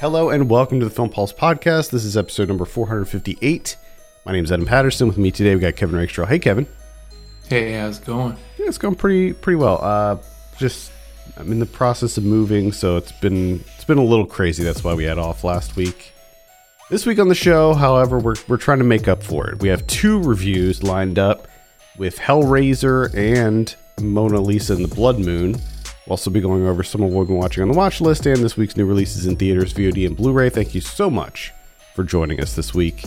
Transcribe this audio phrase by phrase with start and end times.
[0.00, 1.90] Hello and welcome to the Film Pulse podcast.
[1.90, 3.76] This is episode number 458.
[4.26, 5.06] My name is Adam Patterson.
[5.08, 6.26] With me today, we got Kevin Rakestraw.
[6.26, 6.66] Hey, Kevin.
[7.48, 8.36] Hey, how's it going?
[8.58, 9.78] Yeah, it's going pretty pretty well.
[9.82, 10.18] Uh,
[10.58, 10.90] just
[11.36, 14.64] I'm in the process of moving, so it's been it's been a little crazy.
[14.64, 16.12] That's why we had off last week.
[16.90, 19.60] This week on the show, however, we're we're trying to make up for it.
[19.60, 21.46] We have two reviews lined up
[21.96, 25.56] with Hellraiser and Mona Lisa and the Blood Moon.
[26.06, 28.26] We'll also be going over some of what we've been watching on the watch list
[28.26, 30.50] and this week's new releases in theaters, VOD, and Blu-ray.
[30.50, 31.52] Thank you so much
[31.94, 33.02] for joining us this week.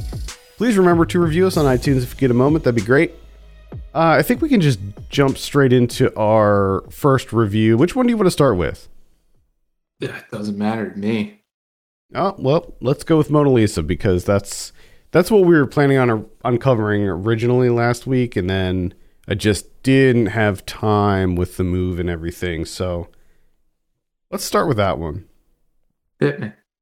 [0.58, 2.64] Please remember to review us on iTunes if you get a moment.
[2.64, 3.14] That'd be great.
[3.94, 4.80] Uh, I think we can just
[5.10, 7.78] jump straight into our first review.
[7.78, 8.88] Which one do you want to start with?
[10.00, 11.44] Yeah, it doesn't matter to me.
[12.16, 14.72] Oh well, let's go with Mona Lisa because that's
[15.12, 18.94] that's what we were planning on uncovering originally last week, and then
[19.28, 22.64] I just didn't have time with the move and everything.
[22.66, 23.10] So
[24.32, 25.26] let's start with that one.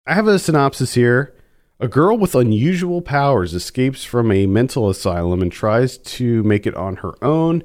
[0.07, 1.33] I have a synopsis here.
[1.79, 6.75] A girl with unusual powers escapes from a mental asylum and tries to make it
[6.75, 7.63] on her own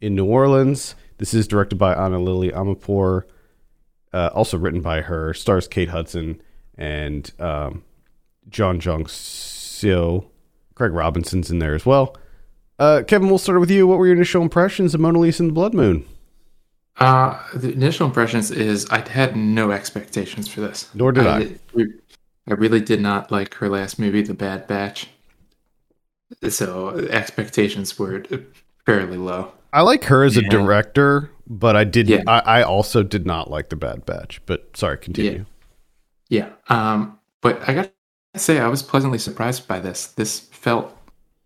[0.00, 0.94] in New Orleans.
[1.18, 3.24] This is directed by Ana Lily Amirpour,
[4.14, 5.34] uh, also written by her.
[5.34, 6.40] Stars Kate Hudson
[6.78, 7.84] and um,
[8.48, 10.26] Jeon Jong-seo.
[10.74, 12.16] Craig Robinson's in there as well.
[12.80, 13.86] Uh, Kevin, we'll start with you.
[13.86, 16.06] What were your initial impressions of Mona Lisa and the Blood Moon?
[16.96, 20.88] Uh, the initial impressions is I had no expectations for this.
[20.94, 21.56] Nor did I.
[21.76, 21.84] I,
[22.48, 25.08] I really did not like her last movie, The Bad Batch.
[26.48, 28.24] So expectations were
[28.86, 29.52] fairly low.
[29.74, 32.08] I like her as a director, but I did.
[32.08, 32.22] Yeah.
[32.26, 34.40] I, I also did not like the Bad Batch.
[34.46, 35.44] But sorry, continue.
[36.30, 36.48] Yeah.
[36.70, 37.92] Um, but I got
[38.32, 40.06] to say, I was pleasantly surprised by this.
[40.06, 40.96] This felt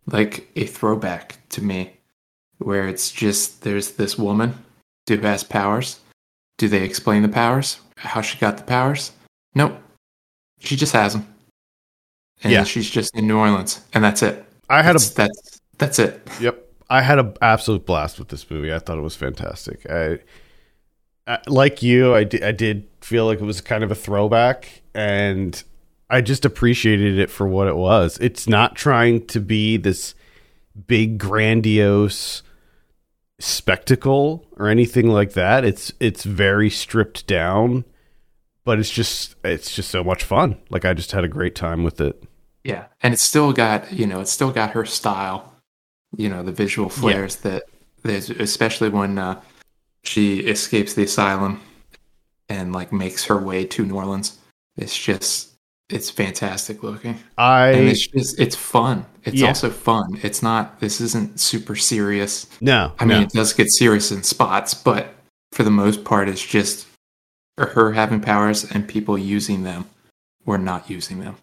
[0.07, 1.93] like a throwback to me,
[2.59, 4.55] where it's just there's this woman
[5.09, 6.01] who has powers.
[6.59, 7.81] Do they explain the powers?
[7.97, 9.13] How she got the powers?
[9.55, 9.77] Nope.
[10.61, 11.27] She just has them.
[12.43, 12.65] And Yeah.
[12.65, 14.45] she's just in New Orleans, and that's it.
[14.69, 16.29] I had a That's that's, that's it.
[16.41, 16.61] Yep.
[16.91, 18.73] I had an absolute blast with this movie.
[18.73, 19.89] I thought it was fantastic.
[19.91, 20.19] I,
[21.27, 24.83] I like you, I did, I did feel like it was kind of a throwback
[24.95, 25.63] and
[26.15, 28.19] I just appreciated it for what it was.
[28.21, 30.15] It's not trying to be this
[30.87, 32.45] big grandiose
[33.41, 35.65] spectacle or anything like that.
[35.65, 37.85] It's it's very stripped down,
[38.63, 40.57] but it's just it's just so much fun.
[40.71, 42.23] Like I just had a great time with it.
[42.63, 45.53] Yeah, and it's still got you know it's still got her style,
[46.17, 47.65] you know the visual flares that
[48.05, 49.41] there's especially when uh,
[50.05, 51.61] she escapes the asylum
[52.49, 54.39] and like makes her way to New Orleans.
[54.77, 55.54] It's just
[55.91, 59.07] it's fantastic looking, I and it's just it's fun.
[59.25, 59.49] It's Yeah.
[59.49, 60.19] also fun.
[60.23, 62.47] It's not this isn't super serious.
[62.61, 63.23] no, I mean, no.
[63.25, 65.15] it does get serious in spots, but
[65.53, 66.87] for the most part, it's just
[67.59, 69.85] her having powers and people using them
[70.45, 71.37] or not using them.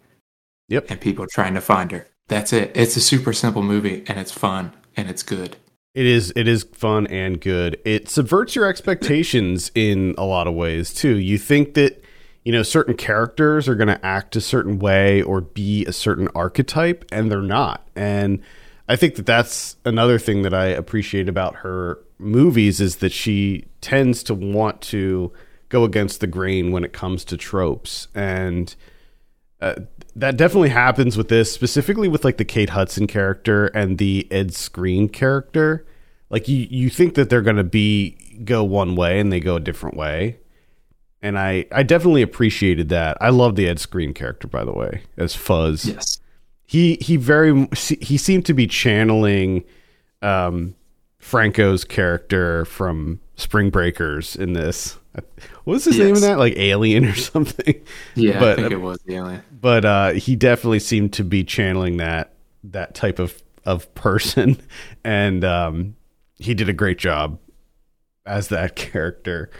[0.68, 0.90] Yep.
[0.90, 2.06] And people trying to find her.
[2.28, 2.72] That's it.
[2.74, 5.56] It's a super simple movie and it's fun and it's good.
[5.94, 7.78] It is it is fun and good.
[7.84, 11.16] It subverts your expectations in a lot of ways too.
[11.18, 12.01] You think that
[12.44, 16.28] you know certain characters are going to act a certain way or be a certain
[16.34, 17.86] archetype and they're not.
[17.94, 18.42] And
[18.88, 23.66] I think that that's another thing that I appreciate about her movies is that she
[23.80, 25.32] tends to want to
[25.68, 28.74] go against the grain when it comes to tropes and
[29.62, 29.76] uh,
[30.16, 34.48] that definitely happens with this, specifically with like the Kate Hudson character and the Ed
[34.48, 35.86] Skrein character.
[36.30, 39.60] Like you, you think that they're gonna be go one way and they go a
[39.60, 40.38] different way,
[41.22, 43.16] and I, I definitely appreciated that.
[43.20, 45.86] I love the Ed Skrein character, by the way, as Fuzz.
[45.86, 46.18] Yes.
[46.66, 47.68] He he very
[48.00, 49.64] he seemed to be channeling
[50.22, 50.74] um,
[51.18, 54.98] Franco's character from Spring Breakers in this.
[55.64, 56.38] What was his name in that?
[56.38, 57.74] Like Alien or something?
[58.14, 59.42] Yeah, But- I think it was the alien.
[59.60, 62.32] but uh, he definitely seemed to be channeling that
[62.64, 64.56] that type of of person,
[65.04, 65.94] and um,
[66.38, 67.38] he did a great job
[68.24, 69.50] as that character.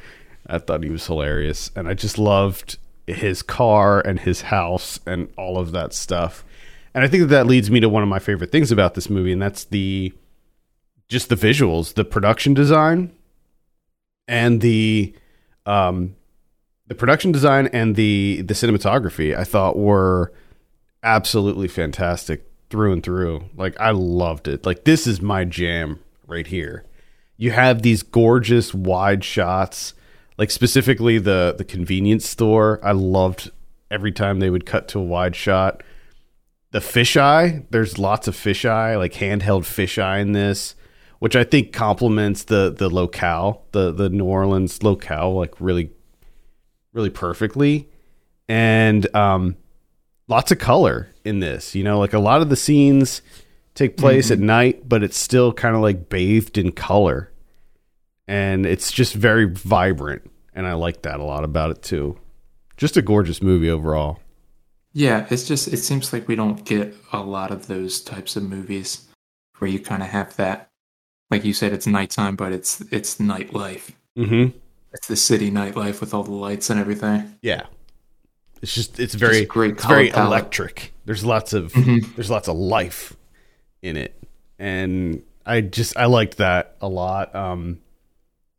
[0.46, 5.28] I thought he was hilarious, and I just loved his car and his house and
[5.36, 6.44] all of that stuff.
[6.94, 9.08] And I think that that leads me to one of my favorite things about this
[9.08, 10.12] movie, and that's the
[11.08, 13.12] just the visuals, the production design,
[14.28, 15.14] and the
[15.66, 16.16] um,
[16.86, 20.32] the production design and the the cinematography I thought were
[21.02, 23.44] absolutely fantastic through and through.
[23.56, 24.66] Like I loved it.
[24.66, 26.84] Like this is my jam right here.
[27.36, 29.94] You have these gorgeous wide shots,
[30.38, 32.80] like specifically the the convenience store.
[32.82, 33.50] I loved
[33.90, 35.82] every time they would cut to a wide shot.
[36.70, 40.74] The fisheye, there's lots of fisheye, like handheld fisheye in this,
[41.18, 45.90] which I think complements the the locale, the the New Orleans locale, like really
[46.92, 47.88] really perfectly.
[48.48, 49.56] and um,
[50.28, 51.74] lots of color in this.
[51.74, 53.22] You know, like a lot of the scenes
[53.74, 57.31] take place at night, but it's still kind of like bathed in color,
[58.28, 60.30] and it's just very vibrant.
[60.54, 62.18] And I like that a lot about it too.
[62.76, 64.20] Just a gorgeous movie overall.
[64.92, 68.42] Yeah, it's just it seems like we don't get a lot of those types of
[68.42, 69.06] movies
[69.58, 70.68] where you kind of have that,
[71.30, 73.90] like you said, it's nighttime, but it's it's nightlife.
[74.18, 74.56] Mm-hmm.
[74.92, 77.34] It's the city nightlife with all the lights and everything.
[77.40, 77.62] Yeah,
[78.60, 80.26] it's just it's very Just great it's very palette.
[80.26, 80.92] electric.
[81.06, 82.14] There's lots of Mhm.
[82.14, 83.16] there's lots of life
[83.80, 84.22] in it,
[84.58, 87.34] and I just I liked that a lot.
[87.34, 87.78] Um,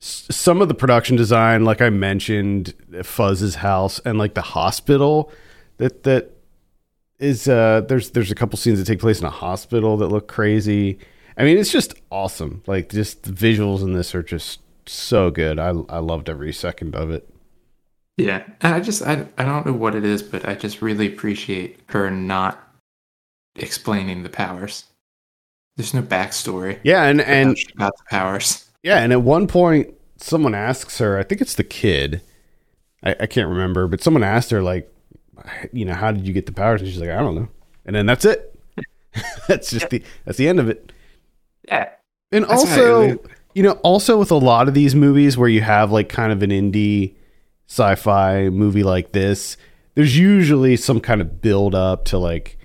[0.04, 2.74] some of the production design, like I mentioned,
[3.04, 5.32] Fuzz's house and like the hospital
[5.78, 6.32] that that
[7.20, 10.28] is uh there's there's a couple scenes that take place in a hospital that look
[10.28, 11.00] crazy.
[11.38, 12.64] I mean, it's just awesome.
[12.68, 15.58] Like just the visuals in this are just so good.
[15.58, 17.30] I I loved every second of it.
[18.18, 21.08] Yeah, and I just I I don't know what it is, but I just really
[21.08, 22.62] appreciate her not
[23.56, 24.86] explaining the powers.
[25.78, 26.80] There's no backstory.
[26.84, 28.63] Yeah, and and got the powers.
[28.84, 32.22] Yeah, and at one point, someone asks her, I think it's the kid.
[33.04, 34.94] I, I can't remember, but someone asked her, like,
[35.72, 36.82] you know, how did you get the powers?
[36.82, 37.48] And she's like, I don't know.
[37.86, 38.60] And then that's it.
[39.48, 40.92] that's just the that's the end of it.
[41.68, 41.90] Yeah,
[42.32, 43.20] And That's also, right.
[43.54, 46.44] you know, also with a lot of these movies where you have like kind of
[46.44, 47.16] an indie
[47.68, 49.56] sci-fi movie like this,
[49.96, 52.58] there's usually some kind of build up to like,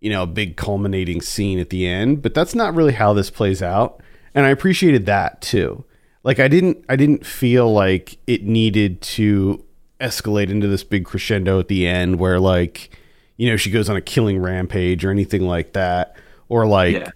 [0.00, 3.30] you know, a big culminating scene at the end, but that's not really how this
[3.30, 4.00] plays out.
[4.34, 5.84] And I appreciated that too.
[6.24, 9.64] Like I didn't I didn't feel like it needed to
[10.00, 12.90] escalate into this big crescendo at the end where like,
[13.36, 16.14] you know, she goes on a killing rampage or anything like that
[16.48, 17.10] or like Yeah.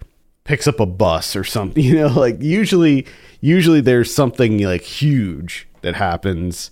[0.44, 3.06] picks up a bus or something you know like usually
[3.40, 6.70] usually there's something like huge that happens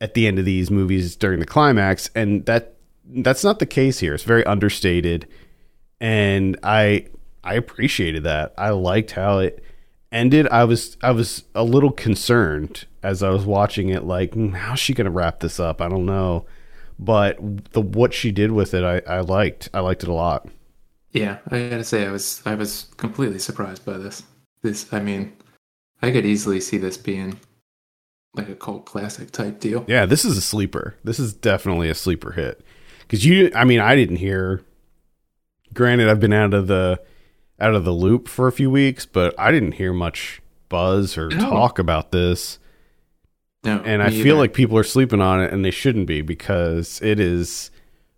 [0.00, 2.74] at the end of these movies during the climax and that
[3.06, 5.26] that's not the case here it's very understated
[6.00, 7.06] and i
[7.42, 9.62] i appreciated that i liked how it
[10.14, 14.50] ended i was i was a little concerned as i was watching it like "Hmm,
[14.50, 16.46] how's she gonna wrap this up i don't know
[16.98, 17.38] but
[17.72, 20.48] the what she did with it i i liked i liked it a lot
[21.14, 21.38] yeah.
[21.48, 24.24] I gotta say, I was I was completely surprised by this.
[24.62, 25.32] This, I mean,
[26.02, 27.38] I could easily see this being
[28.34, 29.84] like a cult classic type deal.
[29.86, 30.96] Yeah, this is a sleeper.
[31.04, 32.62] This is definitely a sleeper hit.
[33.02, 34.62] Because you, I mean, I didn't hear.
[35.72, 37.00] Granted, I've been out of the
[37.60, 41.28] out of the loop for a few weeks, but I didn't hear much buzz or
[41.28, 41.38] No.
[41.38, 42.58] talk about this.
[43.64, 44.34] No, And I feel either.
[44.34, 47.70] like people are sleeping on it, and they shouldn't be because it is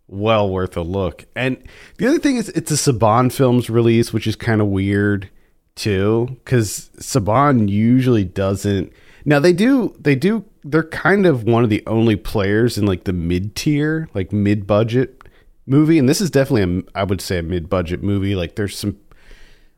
[0.09, 1.25] well worth a look.
[1.37, 1.57] And
[1.99, 5.29] the other thing is, it's a Saban Films release, which is kind of weird
[5.77, 8.93] too, because Saban usually doesn't.
[9.25, 10.45] Now they do, they do.
[10.65, 14.67] They're kind of one of the only players in like the mid tier, like mid
[14.67, 15.23] budget
[15.67, 18.35] movie, and this is definitely a, I would say a mid budget movie.
[18.35, 18.97] Like there's some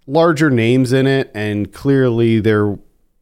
[0.09, 2.77] larger names in it, and clearly there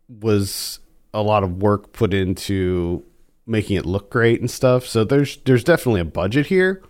[0.08, 0.78] was
[1.12, 3.04] a lot of work put into
[3.46, 4.86] making it look great and stuff.
[4.86, 6.82] So there's there's definitely a budget here.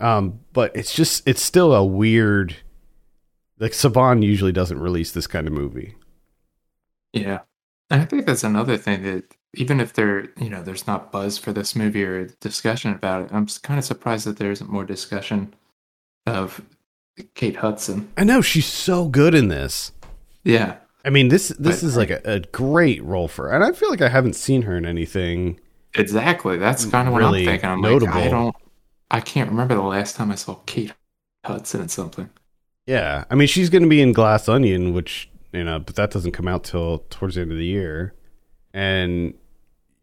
[0.00, 2.56] Um, but it's just it's still a weird
[3.58, 5.94] like Saban usually doesn't release this kind of movie.
[7.12, 7.40] Yeah.
[7.90, 11.38] And I think that's another thing that even if there, you know, there's not buzz
[11.38, 14.84] for this movie or discussion about it, I'm kind of surprised that there isn't more
[14.84, 15.54] discussion
[16.26, 16.60] of
[17.34, 18.10] Kate Hudson.
[18.16, 19.92] I know she's so good in this.
[20.44, 20.76] Yeah.
[21.04, 23.54] I mean this this But- is like a, a great role for her.
[23.54, 25.60] And I feel like I haven't seen her in anything
[25.96, 26.58] Exactly.
[26.58, 27.70] That's kind of what Really I'm thinking.
[27.70, 28.12] I'm notable.
[28.14, 28.56] like, I don't,
[29.12, 30.92] I can't remember the last time I saw Kate
[31.44, 32.28] Hudson in something.
[32.86, 36.10] Yeah, I mean she's going to be in Glass Onion, which you know, but that
[36.10, 38.12] doesn't come out till towards the end of the year.
[38.72, 39.34] And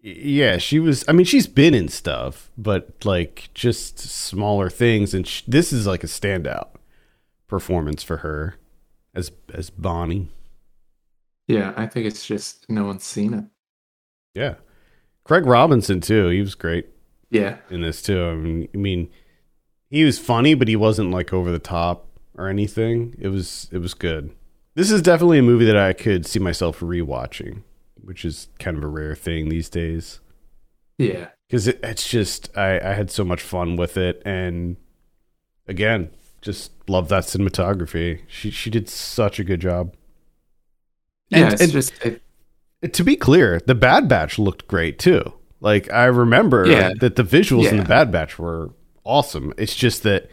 [0.02, 1.04] yeah, she was.
[1.08, 5.14] I mean, she's been in stuff, but like just smaller things.
[5.14, 6.70] And sh- this is like a standout
[7.52, 8.56] performance for her
[9.14, 10.30] as as Bonnie.
[11.48, 11.74] Yeah.
[11.76, 13.44] I think it's just no one's seen it.
[14.34, 14.56] Yeah,
[15.26, 16.30] Craig Robinson too.
[16.30, 16.88] He was great
[17.30, 17.58] Yeah.
[17.70, 18.24] in this too.
[18.24, 19.10] I mean, I mean,
[19.90, 23.14] he was funny, but he wasn't like over the top or anything.
[23.20, 24.32] It was it was good.
[24.74, 27.64] This is definitely a movie that I could see myself rewatching,
[28.02, 30.22] which is kind of a rare thing these days.
[30.98, 31.28] Yeah.
[31.50, 34.78] Because it, it's just I, I had so much fun with it, and
[35.68, 38.22] again, just love that cinematography.
[38.28, 39.96] She she did such a good job.
[41.30, 41.46] Yeah.
[41.46, 42.22] And- it's and- just, it,
[42.94, 45.34] To be clear, the Bad Batch looked great too.
[45.60, 46.94] Like I remember Yeah.
[47.00, 48.72] that the visuals in the Bad Batch were
[49.04, 49.54] awesome.
[49.58, 50.30] It's just that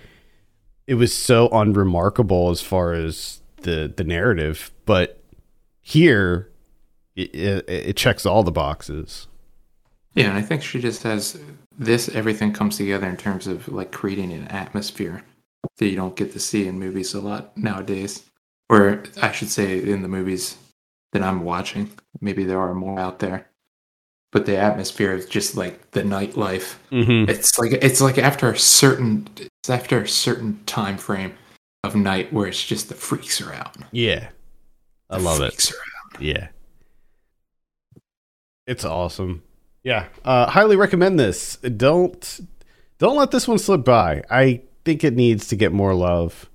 [0.87, 5.23] it was so unremarkable as far as the the narrative, but
[5.83, 6.51] here
[7.17, 9.27] it, it, it checks all the boxes.
[10.15, 10.29] yeah.
[10.29, 11.39] And I think she just has
[11.79, 15.23] this everything comes together in terms of like creating an atmosphere
[15.79, 18.25] that you don't get to see in movies a lot nowadays.
[18.69, 20.57] Or I should say in the movies
[21.13, 21.91] that I'm watching.
[22.21, 23.49] Maybe there are more out there.
[24.31, 26.77] But the atmosphere is just like the nightlife.
[26.93, 27.31] Mm-hmm.
[27.31, 31.35] It's like it's like after a certain it's after a certain time frame
[31.83, 33.75] of night where it's just the freaks are out.
[33.91, 34.29] Yeah,
[35.09, 35.73] I The love it.
[36.21, 36.49] Yeah.
[38.67, 39.43] It's awesome.
[39.83, 40.09] Yeah.
[40.27, 41.57] Uh, highly recommend this.
[41.57, 42.41] Don't
[42.99, 44.25] don't let this one slip by.
[44.31, 46.49] I think it needs to get more love.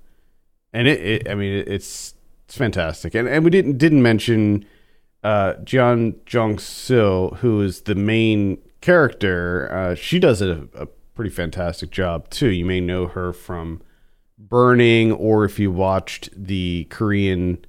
[0.72, 2.14] And it, it I mean it, it's
[2.46, 3.14] it's fantastic.
[3.14, 4.64] And and we didn't didn't mention
[5.22, 9.70] uh John Jong Sil, who is the main character.
[9.72, 12.48] Uh she does a, a pretty fantastic job too.
[12.48, 13.80] You may know her from
[14.36, 17.64] Burning or if you watched the Korean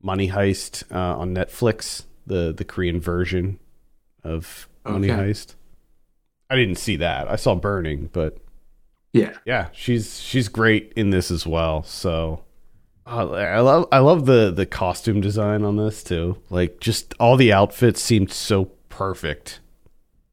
[0.00, 3.58] Money Heist uh, on Netflix, the the Korean version
[4.22, 5.30] of Money Okay.
[5.30, 5.56] Heist.
[6.48, 7.28] I didn't see that.
[7.28, 8.38] I saw Burning, but
[9.12, 9.36] Yeah.
[9.44, 11.82] yeah, she's she's great in this as well.
[11.82, 12.44] So
[13.06, 16.38] uh, I love I love the the costume design on this too.
[16.48, 19.60] Like just all the outfits seemed so perfect.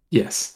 [0.09, 0.55] Yes.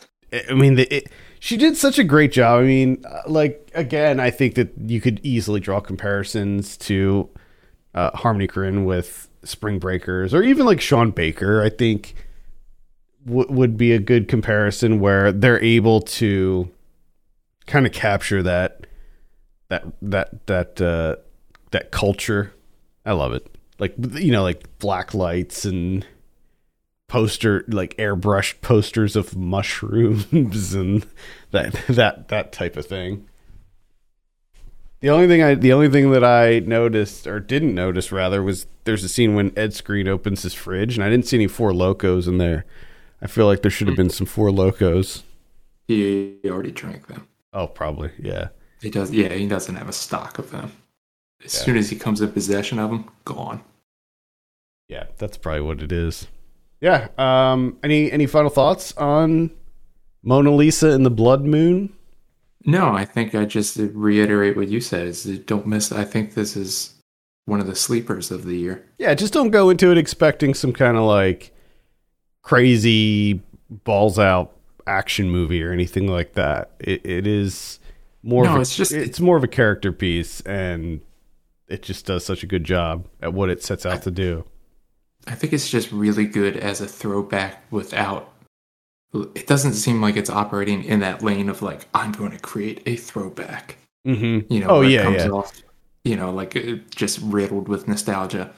[0.49, 1.09] I mean, the, it,
[1.39, 2.61] she did such a great job.
[2.61, 7.29] I mean, uh, like again, I think that you could easily draw comparisons to
[7.95, 11.63] uh, Harmony Korine with Spring Breakers, or even like Sean Baker.
[11.63, 12.13] I think
[13.25, 16.69] w- would be a good comparison where they're able to
[17.67, 18.87] kind of capture that
[19.69, 21.15] that that that uh,
[21.71, 22.53] that culture.
[23.05, 23.47] I love it.
[23.79, 26.05] Like you know, like black lights and
[27.07, 31.05] poster like airbrushed posters of mushrooms and
[31.51, 33.27] that that that type of thing.
[35.01, 38.67] The only thing I the only thing that I noticed or didn't notice rather was
[38.83, 41.71] there's a scene when Ed Skrein opens his fridge and I didn't see any Four
[41.71, 42.65] Lokos in there.
[43.21, 45.23] I feel like there should have been some Four Lokos.
[45.87, 47.27] He already drank them.
[47.53, 48.11] Oh, probably.
[48.19, 48.49] Yeah.
[48.81, 49.11] He does.
[49.11, 50.71] Yeah, he doesn't have a stock of them.
[51.43, 51.61] As Yeah.
[51.61, 53.61] soon as he comes in possession of them, gone.
[54.87, 56.27] Yeah, that's probably what it is.
[56.81, 57.07] Yeah.
[57.17, 59.51] Um any any final thoughts on
[60.23, 61.93] Mona Lisa and the Blood Moon?
[62.65, 65.07] No, I think I just reiterate what you said.
[65.07, 65.91] Is don't miss.
[65.91, 66.93] I think this is
[67.45, 68.85] one of the sleepers of the year.
[68.99, 71.51] Yeah, just don't go into it expecting some kind of like
[72.43, 74.55] crazy balls out
[74.87, 76.71] action movie or anything like that.
[76.79, 77.79] It it is
[78.23, 81.01] more No, of a, it's just- it's more of a character piece and
[81.67, 84.43] it just does such a good job at what it sets out to do.
[85.27, 88.33] I think it's just really good as a throwback without.
[89.13, 92.81] It doesn't seem like it's operating in that lane of like I'm going to create
[92.85, 93.77] a throwback.
[94.07, 94.51] Mm-hmm.
[94.51, 95.29] You know, oh yeah, comes yeah.
[95.29, 95.61] off,
[96.03, 96.53] you know, like
[96.89, 98.51] just riddled with nostalgia.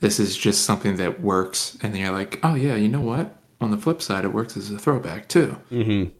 [0.00, 3.34] This is just something that works, and you're like, oh yeah, you know what?
[3.60, 5.56] On the flip side, it works as a throwback too.
[5.70, 6.10] Mm-hmm.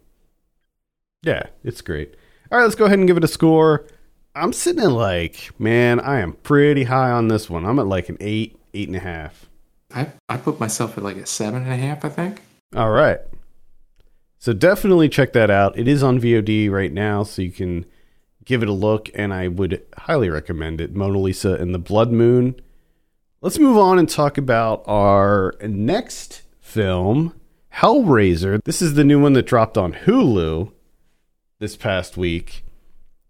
[1.22, 2.14] Yeah, it's great.
[2.50, 3.86] All right, let's go ahead and give it a score.
[4.34, 7.64] I'm sitting at like, man, I am pretty high on this one.
[7.64, 9.48] I'm at like an eight, eight and a half.
[9.94, 12.42] I I put myself at like a seven and a half, I think.
[12.76, 13.20] All right.
[14.38, 15.78] So definitely check that out.
[15.78, 17.84] It is on VOD right now, so you can
[18.44, 20.94] give it a look, and I would highly recommend it.
[20.94, 22.58] Mona Lisa and the Blood Moon.
[23.42, 27.34] Let's move on and talk about our next film,
[27.74, 28.62] Hellraiser.
[28.64, 30.70] This is the new one that dropped on Hulu
[31.58, 32.64] this past week.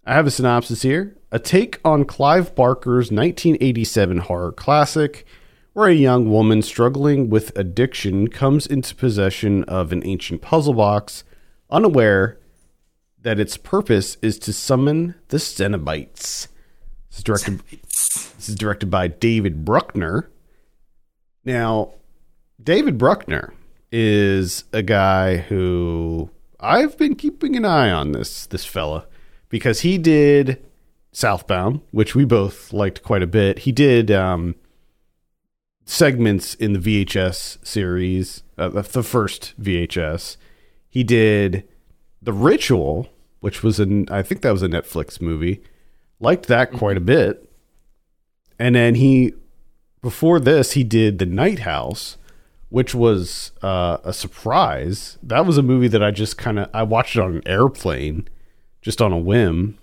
[0.04, 1.16] I have a synopsis here.
[1.32, 5.24] A take on Clive Barker's 1987 horror classic,
[5.72, 11.24] where a young woman struggling with addiction comes into possession of an ancient puzzle box,
[11.70, 12.38] unaware
[13.22, 16.48] that its purpose is to summon the Cenobites.
[17.08, 20.28] This is directed, this is directed by David Bruckner.
[21.42, 21.94] Now,
[22.62, 23.54] David Bruckner
[23.90, 29.06] is a guy who I've been keeping an eye on this this fella
[29.48, 30.62] because he did
[31.12, 33.60] Southbound, which we both liked quite a bit.
[33.60, 34.54] He did um,
[35.84, 40.36] segments in the VHS series, uh, the the first VHS.
[40.88, 41.66] He did
[42.22, 43.08] The Ritual,
[43.40, 45.62] which was an I think that was a Netflix movie.
[46.20, 47.48] Liked that quite a bit.
[48.58, 49.32] And then he
[50.02, 52.18] before this he did The Night House,
[52.70, 55.18] which was uh, a surprise.
[55.22, 58.28] That was a movie that I just kind of I watched it on an airplane,
[58.80, 59.76] just on a whim,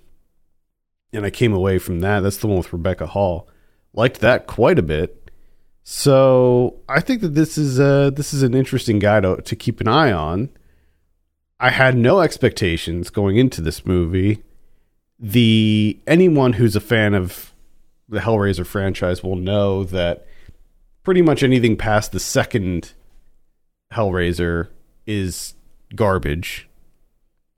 [1.14, 2.22] and I came away from that.
[2.22, 3.48] That's the one with Rebecca Hall.
[3.94, 5.30] Liked that quite a bit.
[5.84, 9.80] So I think that this is uh this is an interesting guy to to keep
[9.82, 10.50] an eye on.
[11.60, 14.44] I had no expectations going into this movie.
[15.20, 17.54] The anyone who's a fan of
[18.08, 20.26] the Hellraiser franchise will know that
[21.08, 22.92] pretty much anything past the second
[23.94, 24.68] Hellraiser
[25.06, 25.54] is
[25.96, 26.68] garbage.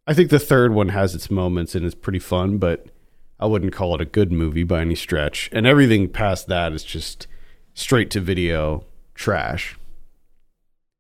[0.06, 2.86] I think the third one has its moments and is pretty fun, but
[3.40, 5.50] I wouldn't call it a good movie by any stretch.
[5.52, 7.26] And everything past that is just
[7.74, 9.76] straight to video trash.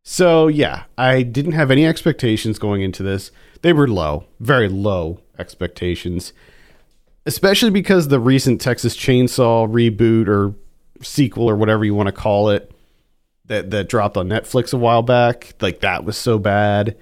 [0.04, 3.30] So, yeah, I didn't have any expectations going into this.
[3.62, 6.34] They were low, very low expectations,
[7.28, 10.56] especially because the recent Texas Chainsaw reboot or
[11.02, 12.72] sequel or whatever you want to call it
[13.46, 16.98] that that dropped on Netflix a while back, like that was so bad.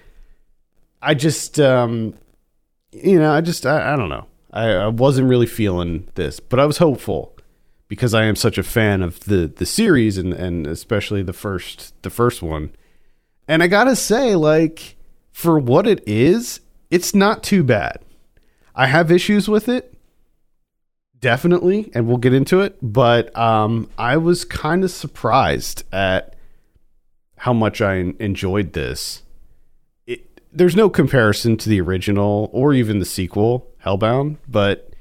[1.01, 2.15] I just um
[2.91, 4.25] you know, I just I, I don't know.
[4.51, 7.35] I, I wasn't really feeling this, but I was hopeful
[7.87, 11.93] because I am such a fan of the the series and and especially the first
[12.01, 12.71] the first one.
[13.47, 14.95] And I got to say like
[15.31, 17.99] for what it is, it's not too bad.
[18.75, 19.93] I have issues with it.
[21.19, 26.35] Definitely, and we'll get into it, but um I was kind of surprised at
[27.37, 29.23] how much I enjoyed this.
[30.05, 34.91] It, there's no comparison to the original or even the sequel, Hellbound, but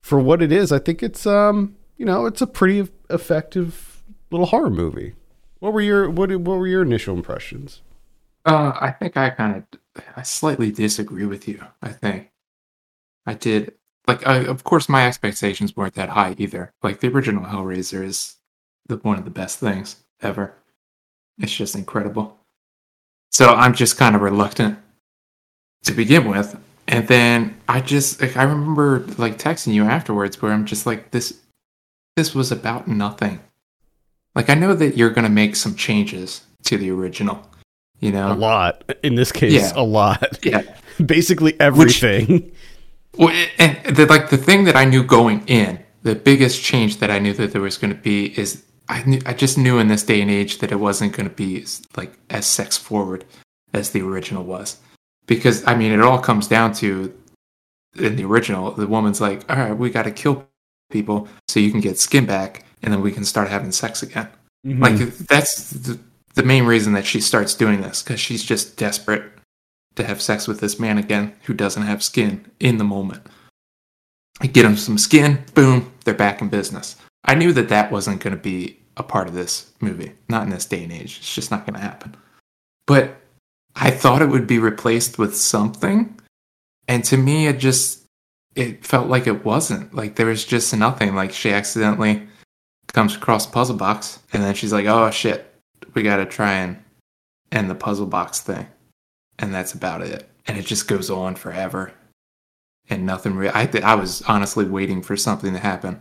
[0.00, 4.46] for what it is, I think it's um, you know, it's a pretty effective little
[4.46, 5.14] horror movie.
[5.58, 7.82] What were your what what were your initial impressions?
[8.44, 11.62] Uh, I think I kind of I slightly disagree with you.
[11.82, 12.30] I think
[13.26, 13.74] I did
[14.08, 16.72] like I, of course my expectations weren't that high either.
[16.82, 18.36] Like the original Hellraiser is
[18.86, 20.54] the one of the best things ever.
[21.38, 22.36] It's just incredible.
[23.30, 24.78] So I'm just kind of reluctant
[25.84, 26.58] to begin with.
[26.88, 31.10] And then I just like, I remember like texting you afterwards where I'm just like
[31.10, 31.38] this
[32.16, 33.40] this was about nothing.
[34.34, 37.48] Like I know that you're going to make some changes to the original,
[38.00, 38.32] you know.
[38.32, 38.82] A lot.
[39.02, 39.72] In this case, Yeah.
[39.76, 40.38] a lot.
[40.44, 40.62] Yeah.
[41.04, 42.50] Basically everything.
[43.16, 47.10] Well, and the, like the thing that I knew going in, the biggest change that
[47.10, 49.88] I knew that there was going to be is I knew I just knew in
[49.88, 53.24] this day and age that it wasn't going to be as, like as sex forward
[53.72, 54.78] as the original was,
[55.26, 57.14] because I mean it all comes down to
[57.96, 60.46] in the original the woman's like, all right, we got to kill
[60.90, 64.28] people so you can get skin back, and then we can start having sex again.
[64.66, 64.80] Mhm.
[64.80, 65.98] Like that's the,
[66.34, 69.24] the main reason that she starts doing this because she's just desperate
[69.98, 73.22] to have sex with this man again who doesn't have skin in the moment.
[74.40, 76.96] I get him some skin, boom, they're back in business.
[77.24, 80.50] I knew that that wasn't going to be a part of this movie, not in
[80.50, 81.18] this day and age.
[81.18, 82.16] It's just not going to happen.
[82.86, 83.16] But
[83.74, 86.18] I thought it would be replaced with something,
[86.86, 88.04] and to me, it just
[88.54, 89.94] it felt like it wasn't.
[89.94, 91.14] Like there was just nothing.
[91.14, 92.26] Like she accidentally
[92.88, 95.52] comes across puzzle box, and then she's like, "Oh shit,
[95.94, 96.82] we got to try and
[97.52, 98.66] end the puzzle box thing,"
[99.38, 100.28] and that's about it.
[100.46, 101.92] And it just goes on forever,
[102.88, 103.34] and nothing.
[103.34, 106.00] Re- I th- I was honestly waiting for something to happen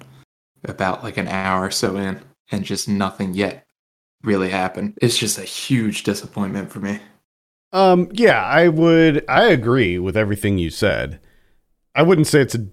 [0.63, 2.21] about like an hour or so in,
[2.52, 3.65] and just nothing yet
[4.23, 4.97] really happened.
[5.02, 7.00] It's just a huge disappointment for me.
[7.73, 9.26] Um, yeah, I would.
[9.28, 11.19] I agree with everything you said.
[11.93, 12.67] I wouldn't say it's a.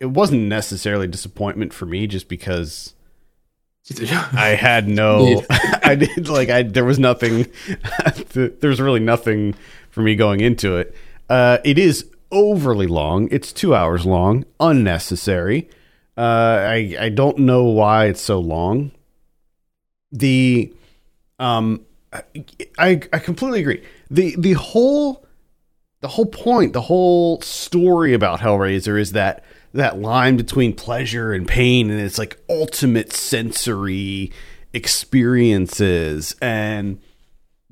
[0.00, 2.94] It wasn't necessarily disappointment for me, just because
[4.32, 5.44] I had no.
[5.50, 6.62] I did like I.
[6.62, 7.46] There was nothing.
[8.32, 9.54] there's really nothing
[9.92, 10.96] for me going into it.
[11.28, 13.28] Uh, it is overly long.
[13.30, 14.44] It's two hours long.
[14.58, 15.70] Unnecessary.
[16.16, 18.90] Uh, I I don't know why it's so long.
[20.10, 20.74] The,
[21.38, 21.86] um,
[22.78, 23.82] I I completely agree.
[24.10, 25.24] the The whole
[26.00, 31.46] the whole point, the whole story about Hellraiser is that that line between pleasure and
[31.46, 34.32] pain, and it's like ultimate sensory
[34.72, 37.00] experiences, and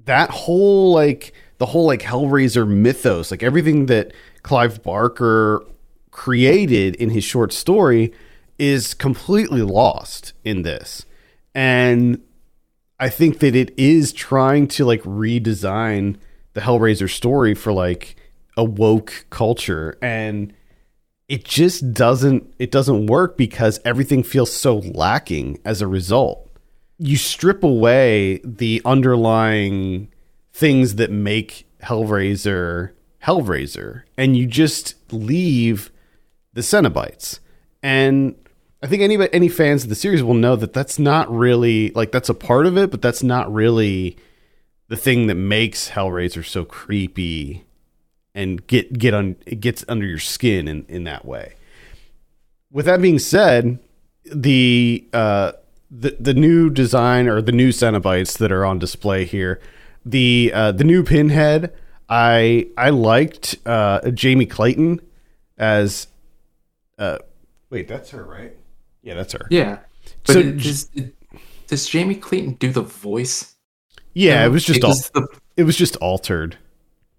[0.05, 5.63] that whole like the whole like Hellraiser mythos, like everything that Clive Barker
[6.11, 8.13] created in his short story,
[8.59, 11.05] is completely lost in this,
[11.55, 12.21] and
[12.99, 16.17] I think that it is trying to like redesign
[16.55, 18.17] the Hellraiser story for like
[18.57, 20.53] a woke culture and
[21.29, 26.51] it just doesn't it doesn't work because everything feels so lacking as a result.
[26.99, 30.09] You strip away the underlying
[30.61, 32.91] things that make Hellraiser
[33.25, 35.91] Hellraiser and you just leave
[36.53, 37.41] the Cenobites.
[37.83, 38.35] And
[38.83, 42.13] I think any any fans of the series will know that that's not really like
[42.13, 44.17] that's a part of it, but that's not really
[44.89, 47.65] the thing that makes Hellraiser so creepy
[48.35, 51.55] and get get on it gets under your skin in in that way.
[52.71, 53.79] With that being said,
[54.25, 55.53] the uh
[55.91, 59.59] the the new design or the new Cenobites that are on display here,
[60.05, 61.73] the uh the new Pinhead,
[62.09, 65.01] I I liked uh Jamie Clayton
[65.59, 66.07] as
[66.99, 67.19] uh
[67.71, 68.57] wait, that's her, right?
[69.03, 69.47] Yeah, that's her.
[69.51, 69.79] Yeah,
[70.27, 70.91] but So- it just,
[71.69, 73.55] does Jamie Clayton do the voice?
[74.13, 76.59] Yeah, it was just all, Because the it was just altered.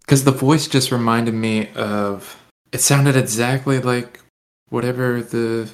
[0.02, 2.38] because the voice just reminded me of.
[2.74, 4.20] It sounded exactly like
[4.70, 5.70] whatever the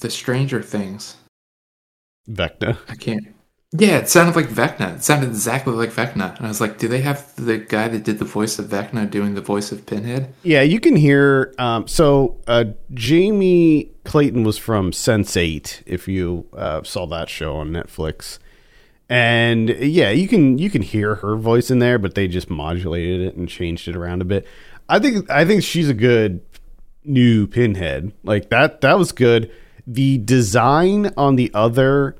[0.00, 1.16] the Stranger Things.
[2.28, 2.78] Vecna.
[2.88, 3.28] I can't.
[3.78, 4.96] Yeah, it sounded like Vecna.
[4.96, 6.36] It sounded exactly like Vecna.
[6.36, 9.10] And I was like, do they have the guy that did the voice of Vecna
[9.10, 10.32] doing the voice of Pinhead?
[10.42, 11.54] Yeah, you can hear.
[11.58, 15.82] Um, so uh, Jamie Clayton was from Sense8.
[15.84, 18.38] If you uh, saw that show on Netflix,
[19.08, 23.20] and yeah, you can you can hear her voice in there, but they just modulated
[23.20, 24.46] it and changed it around a bit.
[24.88, 26.40] I think I think she's a good
[27.04, 28.12] new Pinhead.
[28.24, 29.50] Like that that was good.
[29.86, 32.16] The design on the other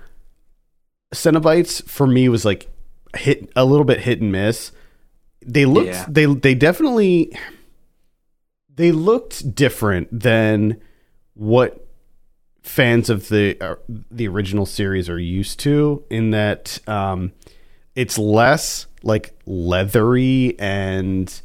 [1.17, 2.69] Cenobites for me was like
[3.17, 4.73] hit a little bit hit and miss.
[5.45, 6.07] They looked Yeah.
[6.09, 7.37] they they definitely
[8.75, 10.81] they looked different than
[11.35, 11.87] what
[12.63, 13.77] fans of the uh,
[14.11, 17.33] the original series are used to in that um
[17.95, 21.41] it's less like leathery and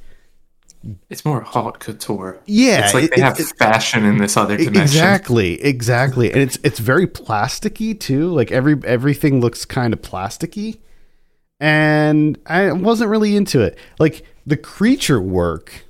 [1.09, 2.39] It's more haute couture.
[2.45, 4.81] Yeah, it's like it- they have it- fashion in this other dimension.
[4.81, 8.29] Exactly, exactly, and it's it's very plasticky too.
[8.31, 10.79] Like every everything looks kind of plasticky,
[11.59, 13.77] and I wasn't really into it.
[13.99, 15.85] Like the creature work,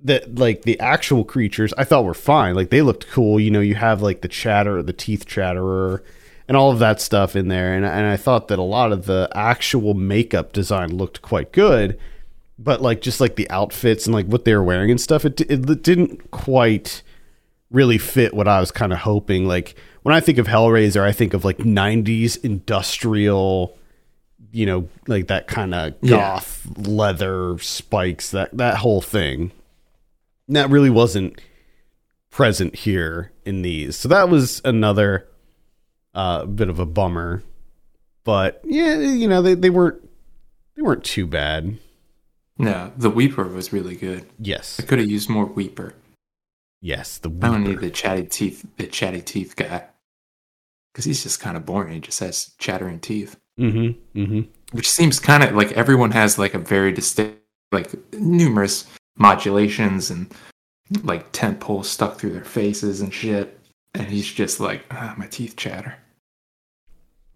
[0.00, 2.54] that like the actual creatures, I thought were fine.
[2.54, 3.38] Like they looked cool.
[3.38, 6.02] You know, you have like the chatter, the teeth chatterer,
[6.48, 7.74] and all of that stuff in there.
[7.74, 11.98] And and I thought that a lot of the actual makeup design looked quite good
[12.58, 15.40] but like just like the outfits and like what they were wearing and stuff it,
[15.42, 17.02] it didn't quite
[17.70, 19.46] really fit what i was kind of hoping.
[19.46, 23.76] Like when i think of hellraiser i think of like 90s industrial
[24.52, 26.16] you know like that kind of Yeah.
[26.16, 29.50] goth leather spikes that that whole thing.
[30.46, 31.40] And that really wasn't
[32.30, 33.96] present here in these.
[33.96, 35.26] So that was another
[36.14, 37.42] uh bit of a bummer.
[38.24, 40.08] But yeah you know they, they weren't
[40.76, 41.76] they weren't too bad
[42.58, 44.26] No, the Weeper was really good.
[44.38, 44.80] Yes.
[44.80, 45.92] I could have used more Weeper.
[46.80, 47.18] Yes.
[47.18, 49.86] The I don't need the chatty teeth, the chatty teeth guy,
[50.92, 51.92] because he's just kind of boring.
[51.94, 54.18] He just has chattering teeth, Mm-hmm.
[54.20, 54.40] Mm-hmm.
[54.72, 57.38] which seems kind of like everyone has like a very distinct,
[57.72, 60.32] like numerous modulations and
[61.02, 63.58] like tent poles stuck through their faces and shit.
[63.94, 65.96] And he's just like, ah, my teeth chatter.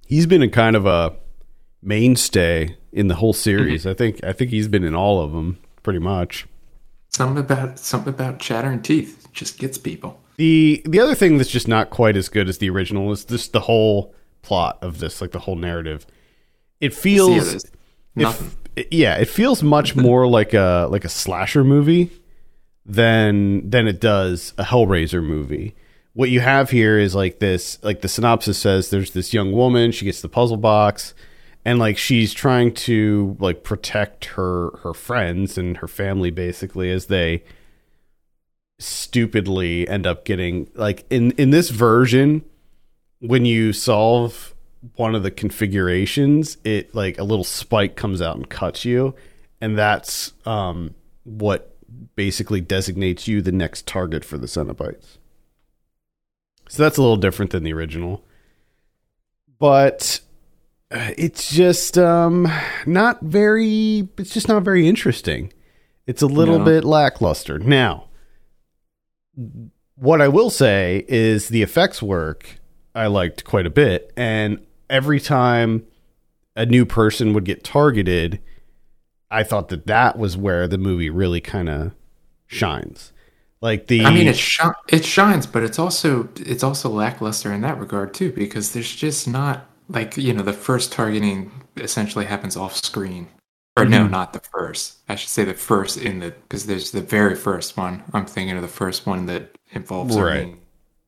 [0.06, 1.16] He's been a kind of a
[1.82, 3.40] mainstay in the whole mm-hmm.
[3.40, 3.86] series.
[3.86, 4.22] I think.
[4.24, 6.46] I think he's been in all of them pretty much.
[7.08, 10.20] Something about something about chattering teeth just gets people.
[10.36, 13.52] The the other thing that's just not quite as good as the original is just
[13.52, 16.06] the whole plot of this, like the whole narrative.
[16.80, 17.70] It feels there's it
[18.14, 18.52] nothing.
[18.90, 22.10] yeah, it feels much more like a like a slasher movie
[22.86, 25.74] than than it does a Hellraiser movie.
[26.12, 29.92] What you have here is like this like the synopsis says there's this young woman,
[29.92, 31.14] she gets the puzzle box
[31.64, 37.06] and like she's trying to like protect her her friends and her family basically as
[37.06, 37.42] they
[38.78, 42.42] stupidly end up getting like in in this version
[43.20, 44.54] when you solve
[44.96, 49.14] one of the configurations it like a little spike comes out and cuts you.
[49.60, 50.94] And that's um
[51.24, 51.76] what
[52.16, 55.18] basically designates you the next target for the cenobites.
[56.68, 58.24] So that's a little different than the original.
[59.58, 60.20] But
[60.90, 62.50] it's just um
[62.86, 65.52] not very it's just not very interesting
[66.06, 66.64] it's a little No.
[66.64, 68.06] bit lackluster now
[69.96, 72.58] what I will say is the effects work
[72.94, 75.84] I liked quite a bit, and every time
[76.56, 78.40] a new person would get targeted,
[79.30, 81.92] I thought that that was where the movie really kind of
[82.48, 83.12] shines.
[83.60, 87.60] Like the, I mean, it shi- it shines, but it's also it's also lackluster in
[87.60, 92.56] that regard too, because there's just not like you know the first targeting essentially happens
[92.56, 93.28] off screen,
[93.76, 94.10] or no, Mhm.
[94.10, 94.98] not the first.
[95.08, 98.02] I should say the first in the because there's the very first one.
[98.12, 100.56] I'm thinking of the first one that involves Right.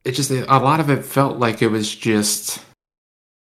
[0.05, 2.59] It just a lot of it felt like it was just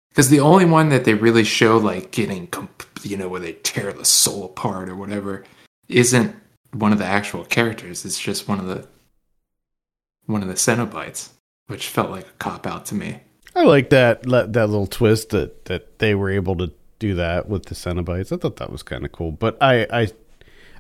[0.10, 3.54] because the only one that they really show like getting comp- you know where they
[3.54, 5.44] tear the soul apart or whatever
[5.90, 6.36] isn't
[6.72, 8.06] one of the actual characters.
[8.06, 8.88] It's just one of the
[10.26, 11.30] one of the Cenobites,
[11.68, 13.22] which felt like a cop out to me.
[13.56, 17.66] I like that that little twist that that they were able to do that with
[17.66, 18.32] the Cenobites.
[18.32, 19.32] I thought that was kind of cool.
[19.32, 20.08] But I I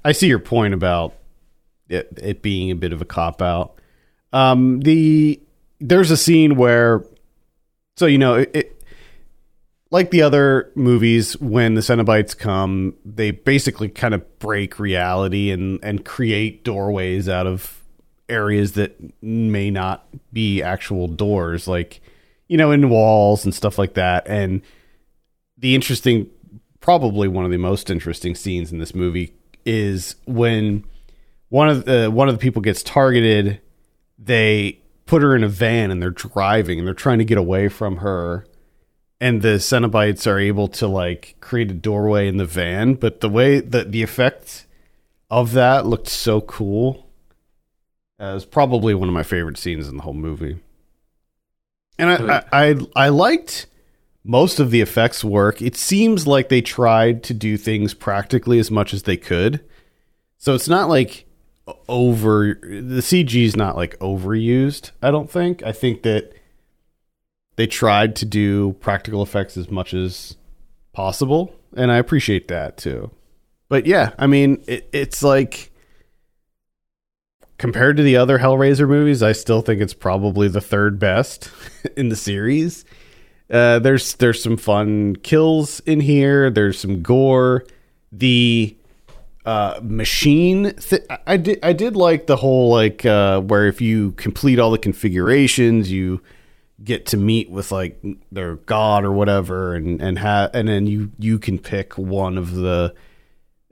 [0.05, 1.13] I see your point about
[1.89, 3.75] it, it being a bit of a cop out.
[4.31, 5.39] Um, the
[5.79, 7.05] there's a scene where,
[7.97, 8.83] so you know, it, it
[9.91, 15.79] like the other movies when the Cenobites come, they basically kind of break reality and
[15.83, 17.83] and create doorways out of
[18.29, 22.01] areas that may not be actual doors, like
[22.53, 24.27] you know, in walls and stuff like that.
[24.27, 24.61] And
[25.57, 26.29] the interesting,
[26.81, 29.33] probably one of the most interesting scenes in this movie
[29.65, 30.85] is when
[31.49, 33.59] one of the one of the people gets targeted,
[34.19, 37.69] they put her in a van and they're driving and they're trying to get away
[37.69, 38.45] from her
[39.19, 43.29] and the Cenobites are able to like create a doorway in the van, but the
[43.29, 44.67] way that the effect
[45.31, 47.09] of that looked so cool.
[48.21, 50.59] Uh, it was probably one of my favorite scenes in the whole movie.
[51.97, 53.67] And I, I, I, I liked
[54.23, 55.61] most of the effects work.
[55.61, 59.63] It seems like they tried to do things practically as much as they could.
[60.37, 61.25] So it's not like
[61.87, 65.63] over the CG is not like overused, I don't think.
[65.63, 66.33] I think that
[67.55, 70.35] they tried to do practical effects as much as
[70.91, 73.11] possible, and I appreciate that too.
[73.69, 75.71] But yeah, I mean, it, it's like
[77.63, 81.49] compared to the other Hellraiser movies, I still think it's probably the third best
[81.95, 82.83] in the series.
[83.49, 86.49] Uh, there's there's some fun kills in here.
[86.49, 87.63] There's some gore.
[88.11, 88.75] The
[89.45, 90.73] uh, machine.
[91.25, 94.77] I did I did like the whole like uh, where if you complete all the
[94.77, 96.21] configurations, you
[96.83, 97.97] get to meet with like
[98.29, 102.55] their god or whatever, and and have and then you you can pick one of
[102.55, 102.93] the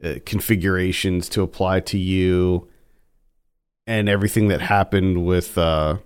[0.01, 2.69] uh, configurations to apply to you,
[3.91, 5.97] and everything that happened with uh,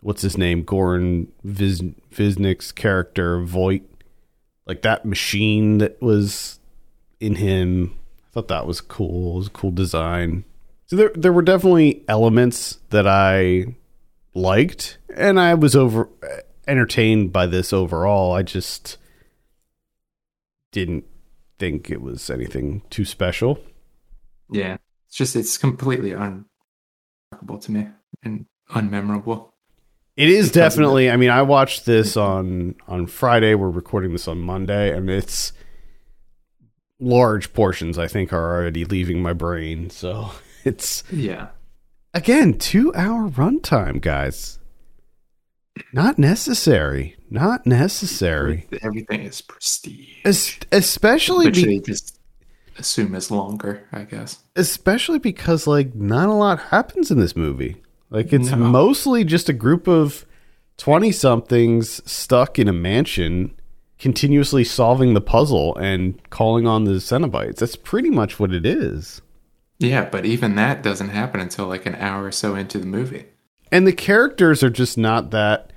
[0.00, 3.84] what's his name, Goran Visnjic's character Voight,
[4.66, 6.58] like that machine that was
[7.20, 7.96] in him.
[8.26, 9.34] I thought that was cool.
[9.34, 10.44] It was a cool design.
[10.86, 13.76] So there there were definitely elements that I
[14.34, 16.08] liked, and I was over
[16.66, 18.32] entertained by this overall.
[18.32, 18.96] I just
[20.72, 21.04] didn't
[21.60, 23.60] think it was anything too special.
[24.50, 26.12] Yeah, it's just it's completely
[27.30, 27.88] unremarkable to me
[28.22, 29.50] and unmemorable.
[30.16, 31.10] It is definitely.
[31.10, 33.54] I mean, I watched this on on Friday.
[33.54, 35.52] We're recording this on Monday, and it's
[36.98, 37.98] large portions.
[37.98, 39.90] I think are already leaving my brain.
[39.90, 40.32] So
[40.64, 41.48] it's yeah.
[42.14, 44.58] Again, two hour runtime, guys.
[45.92, 47.14] Not necessary.
[47.30, 48.66] Not necessary.
[48.82, 50.16] Everything is prestige.
[50.24, 52.17] Es- especially just
[52.78, 54.38] assume is longer, I guess.
[54.56, 57.76] Especially because like not a lot happens in this movie.
[58.10, 58.56] Like it's No.
[58.56, 60.24] mostly just a group of
[60.78, 63.52] 20 somethings stuck in a mansion
[63.98, 67.56] continuously solving the puzzle and calling on the Cenobites.
[67.56, 69.20] That's pretty much what it is.
[69.80, 73.24] Yeah, but even that doesn't happen until like an hour or so into the movie.
[73.72, 75.72] And the characters are just not that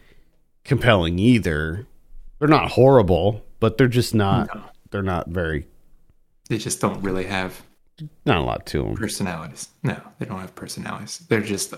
[0.63, 1.87] compelling either.
[2.39, 4.61] They're not horrible, but they're just not No.
[4.91, 5.65] they're not very
[6.51, 7.61] They just don't really have
[8.25, 8.95] not a lot to them.
[8.95, 9.69] personalities.
[9.83, 11.19] No, they don't have personalities.
[11.29, 11.73] They're just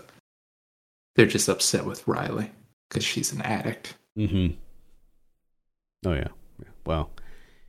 [1.16, 2.50] they're just upset with Riley
[2.90, 3.94] because she's an addict.
[4.18, 4.56] Mm-hmm.
[6.08, 6.30] Oh yeah.
[6.58, 6.70] yeah.
[6.88, 7.12] Well,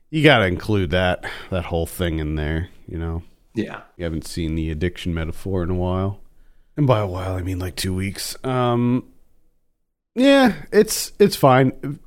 [0.09, 3.21] you got to include that that whole thing in there, you know.
[3.53, 3.81] Yeah.
[3.97, 6.21] You haven't seen the addiction metaphor in a while.
[6.75, 8.35] And by a while, I mean like 2 weeks.
[8.43, 9.07] Um
[10.15, 11.99] yeah, it's it's fine.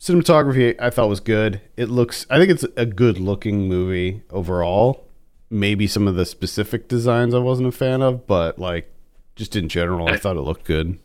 [0.00, 1.60] Cinematography I thought was good.
[1.76, 5.06] It looks I think it's a good looking movie overall.
[5.50, 8.90] Maybe some of the specific designs I wasn't a fan of, but like
[9.36, 10.98] just in general, I thought it looked good.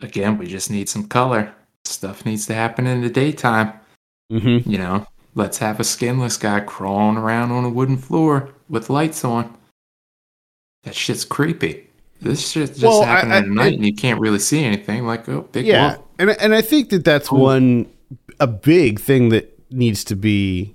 [0.00, 1.52] Again, we just need some color.
[1.84, 3.72] Stuff needs to happen in the daytime.
[4.30, 4.66] Mhm.
[4.66, 9.24] You know, let's have a skinless guy crawling around on a wooden floor with lights
[9.24, 9.56] on.
[10.84, 11.88] That shit's creepy.
[12.20, 15.06] This shit just Well, I- I- at night it- and you can't really see anything.
[15.06, 16.06] Like, oh, big yeah wolf.
[16.20, 17.40] and and i think that that's Cool.
[17.40, 17.86] one
[18.40, 20.74] a big thing that needs to be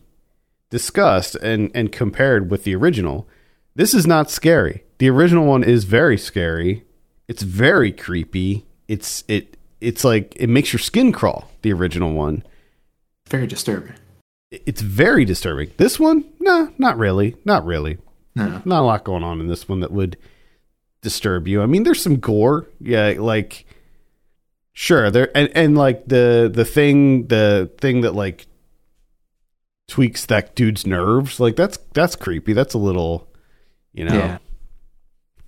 [0.70, 3.28] discussed and and compared with the original.
[3.76, 4.84] This is not scary.
[4.98, 6.84] The original one is very scary.
[7.28, 8.66] It's very creepy.
[8.88, 12.44] It's it it's like it makes your skin crawl the original one.
[13.30, 13.94] Very disturbing.
[14.52, 15.72] it's very disturbing.
[15.78, 16.26] This one?
[16.40, 17.36] No not really.
[17.46, 17.98] Not really.
[18.36, 18.62] No.
[18.66, 20.18] not a lot going on in this one that would
[21.02, 21.62] disturb you.
[21.62, 23.66] I mean, there's some gore, yeah, like
[24.80, 28.46] sure there, and and like the the thing the thing that like
[29.88, 32.54] tweaks that dude's nerves, like that's that's creepy.
[32.54, 33.28] That's a little,
[33.94, 34.38] you know, Yeah.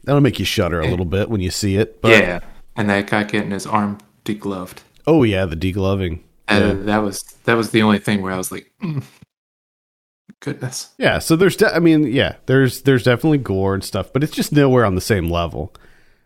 [0.05, 2.01] that'll make you shudder a little bit when you see it.
[2.01, 2.39] But yeah.
[2.75, 4.77] And that guy getting his arm degloved.
[5.05, 6.21] oh yeah, the degloving.
[6.47, 9.03] Uh, that was that was the only thing where I was like, mm,
[10.39, 10.89] goodness.
[10.97, 14.33] Yeah, so there's, de- I mean, yeah, there's there's definitely gore and stuff, but it's
[14.33, 15.73] just nowhere on the same level.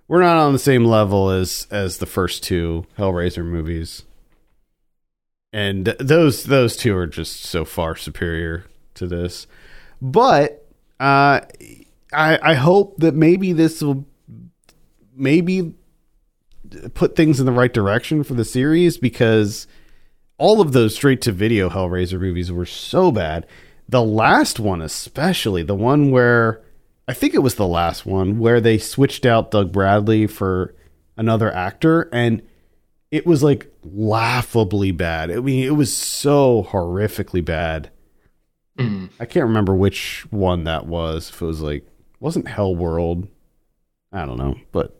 [0.07, 4.03] We're not on the same level as as the first two Hellraiser movies,
[5.51, 9.47] and those those two are just so far superior to this.
[10.01, 10.65] But
[10.99, 11.41] uh,
[12.11, 14.05] I I hope that maybe this will
[15.15, 15.73] maybe
[16.93, 19.67] put things in the right direction for the series because
[20.37, 23.45] all of those straight to video Hellraiser movies were so bad
[23.87, 26.61] the last one especially, the one where
[27.07, 30.73] I think it was the last one where they switched out Doug Bradley for
[31.17, 32.41] another actor and
[33.11, 35.29] it was like laughably bad.
[35.29, 37.91] I mean, it was so horrifically bad.
[38.79, 39.09] Mm.
[39.19, 41.29] I can't remember which one that was.
[41.29, 41.85] If it was like
[42.19, 43.27] wasn't Hell World,
[44.11, 44.99] I don't know, but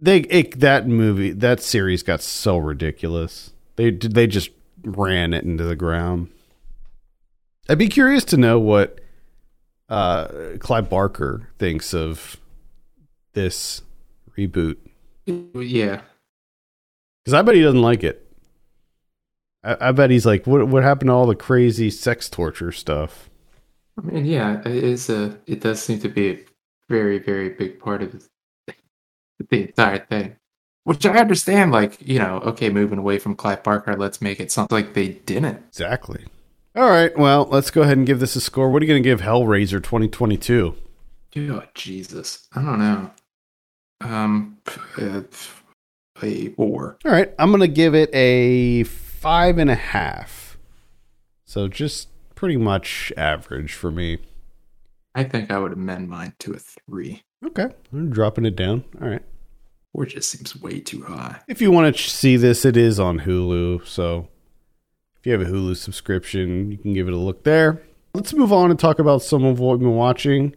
[0.00, 3.52] they it, that movie that series got so ridiculous.
[3.76, 4.48] They they just
[4.82, 6.30] ran it into the ground.
[7.68, 9.00] I'd be curious to know what
[9.88, 12.36] uh, Clive Barker thinks of
[13.32, 13.82] this
[14.36, 14.76] reboot
[15.26, 16.00] Yeah.
[17.24, 18.20] because I bet he doesn't like it.
[19.62, 23.30] I, I bet he's like, what what happened to all the crazy sex torture stuff?
[23.98, 25.38] I mean, yeah, it is a.
[25.46, 26.44] It does seem to be a
[26.88, 28.28] very, very big part of
[29.50, 30.36] the entire thing.
[30.82, 31.70] Which I understand.
[31.72, 35.08] Like, you know, okay, moving away from Clive Barker, let's make it something like they
[35.08, 35.62] didn't.
[35.68, 36.24] Exactly.
[36.76, 38.68] All right, well, let's go ahead and give this a score.
[38.68, 40.74] What are you going to give Hellraiser 2022?
[41.36, 43.10] Oh Jesus, I don't know.
[44.00, 44.58] Um,
[45.00, 45.22] uh,
[46.20, 46.98] a four.
[47.04, 50.58] All right, I'm going to give it a five and a half.
[51.44, 54.18] So just pretty much average for me.
[55.14, 57.22] I think I would amend mine to a three.
[57.46, 58.84] Okay, I'm dropping it down.
[59.00, 59.22] All right.
[59.92, 61.40] Four just seems way too high.
[61.46, 63.86] If you want to see this, it is on Hulu.
[63.86, 64.26] So
[65.24, 67.80] if you have a Hulu subscription, you can give it a look there.
[68.12, 70.54] Let's move on and talk about some of what we've been watching.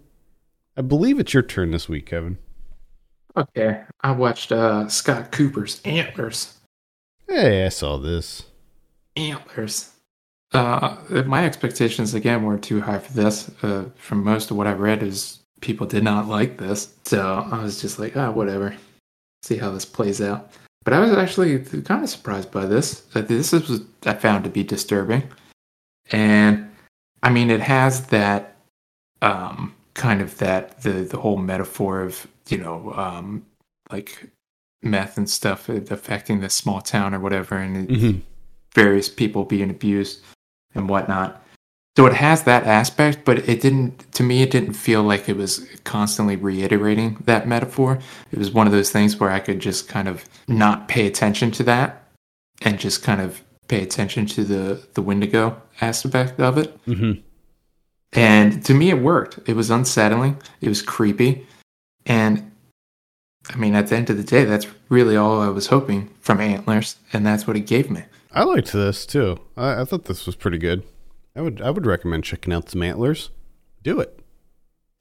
[0.76, 2.38] I believe it's your turn this week, Kevin.
[3.38, 6.58] Okay, I watched uh Scott Cooper's Antlers.
[7.30, 8.44] Hey, I saw this.
[9.16, 9.94] Antlers.
[10.52, 13.50] Uh, my expectations again were too high for this.
[13.64, 17.64] Uh, from most of what I read, is people did not like this, so I
[17.64, 18.76] was just like, ah, whatever.
[19.44, 20.52] See how this plays out.
[20.88, 23.02] But I was actually kind of surprised by this.
[23.14, 25.24] This is I found to be disturbing,
[26.14, 26.72] and
[27.22, 28.56] I mean, it has that
[29.22, 33.46] um, kind of that the the whole metaphor of you know um,
[33.92, 34.30] like
[34.82, 38.22] meth and stuff affecting this small town or whatever, and Mhm.
[38.74, 40.22] various people being abused
[40.74, 41.44] and whatnot.
[41.98, 45.36] So it has that aspect, but it didn't, to me, it didn't feel like it
[45.36, 47.98] was constantly reiterating that metaphor.
[48.32, 51.50] It was one of those things where I could just kind of not pay attention
[51.54, 52.08] to that
[52.62, 56.86] and just kind of pay attention to the, the Wendigo aspect of it.
[56.86, 57.24] Mhm.
[58.14, 59.40] And to me, it worked.
[59.50, 61.48] It was unsettling, it was creepy.
[62.06, 62.52] And
[63.50, 66.42] I mean, at the end of the day, that's really all I was hoping from
[66.42, 68.04] Antlers, and that's what it gave me.
[68.32, 69.40] I liked this too.
[69.58, 70.84] I, I thought this was pretty good.
[71.38, 73.30] I would I would recommend checking out some antlers.
[73.84, 74.20] Do it.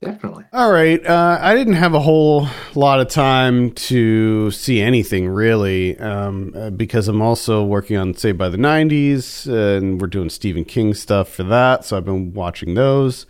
[0.03, 0.44] Definitely.
[0.53, 1.05] All right.
[1.05, 6.68] Uh, I didn't have a whole lot of time to see anything really um, uh,
[6.68, 11.31] because I'm also working on Saved by the 90s and we're doing Stephen King stuff
[11.31, 11.87] for that.
[11.87, 13.25] So I've been watching those.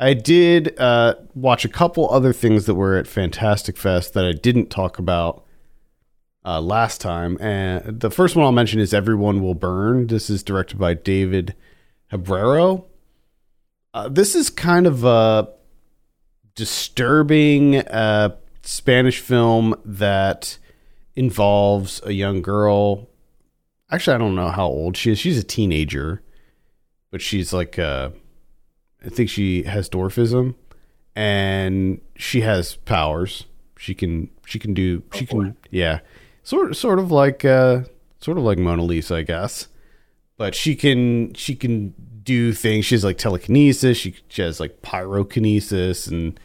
[0.00, 4.32] I did uh, watch a couple other things that were at Fantastic Fest that I
[4.32, 5.44] didn't talk about
[6.46, 7.36] uh, last time.
[7.42, 10.06] And the first one I'll mention is Everyone Will Burn.
[10.06, 11.54] This is directed by David
[12.08, 12.86] Hebrero.
[13.94, 15.48] Uh, this is kind of a
[16.54, 20.58] disturbing uh, Spanish film that
[21.14, 23.08] involves a young girl.
[23.90, 25.18] Actually, I don't know how old she is.
[25.18, 26.22] She's a teenager,
[27.10, 28.10] but she's like, uh,
[29.04, 30.54] I think she has dwarfism,
[31.14, 33.46] and she has powers.
[33.78, 35.44] She can, she can do, she boy.
[35.44, 36.00] can, yeah,
[36.42, 37.82] sort, sort of like, uh,
[38.20, 39.68] sort of like Mona Lisa, I guess.
[40.36, 42.84] But she can, she can do things.
[42.84, 43.96] She has like telekinesis.
[43.96, 46.38] She, she has like pyrokinesis, and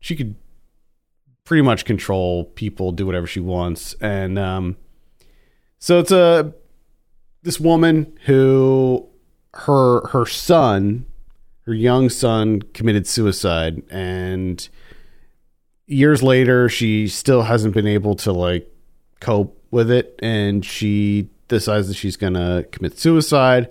[0.00, 0.34] she could
[1.44, 3.94] pretty much control people, do whatever she wants.
[4.00, 4.76] And um,
[5.78, 6.52] so it's a
[7.42, 9.08] this woman who
[9.54, 11.06] her her son,
[11.62, 14.68] her young son, committed suicide, and
[15.86, 18.68] years later, she still hasn't been able to like
[19.20, 23.70] cope with it, and she decides that she's gonna commit suicide.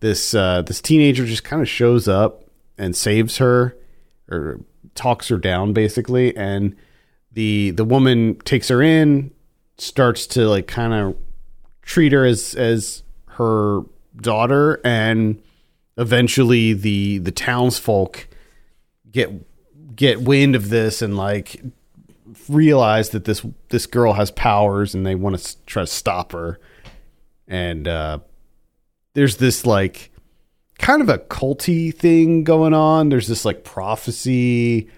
[0.00, 2.44] This uh, this teenager just kind of shows up
[2.78, 3.76] and saves her,
[4.28, 4.60] or
[4.94, 6.74] talks her down basically, and
[7.32, 9.30] the the woman takes her in,
[9.78, 11.16] starts to like kind of
[11.82, 13.82] treat her as as her
[14.16, 15.40] daughter, and
[15.96, 18.26] eventually the the townsfolk
[19.10, 19.30] get
[19.94, 21.60] get wind of this and like
[22.48, 26.58] realize that this this girl has powers and they want to try to stop her
[27.52, 28.18] and uh
[29.12, 30.10] there's this like
[30.78, 33.10] kind of a culty thing going on.
[33.10, 34.88] There's this like prophecy.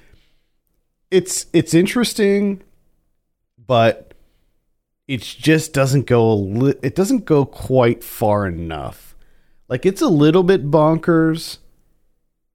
[1.11, 2.63] It's it's interesting
[3.67, 4.15] but
[5.09, 9.17] it just doesn't go li- it doesn't go quite far enough.
[9.69, 11.59] Like it's a little bit bonkers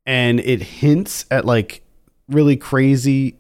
[0.06, 1.84] and it hints at like
[2.28, 3.38] really crazy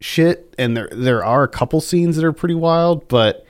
[0.00, 0.54] shit.
[0.58, 3.45] And there there are a couple scenes that are pretty wild but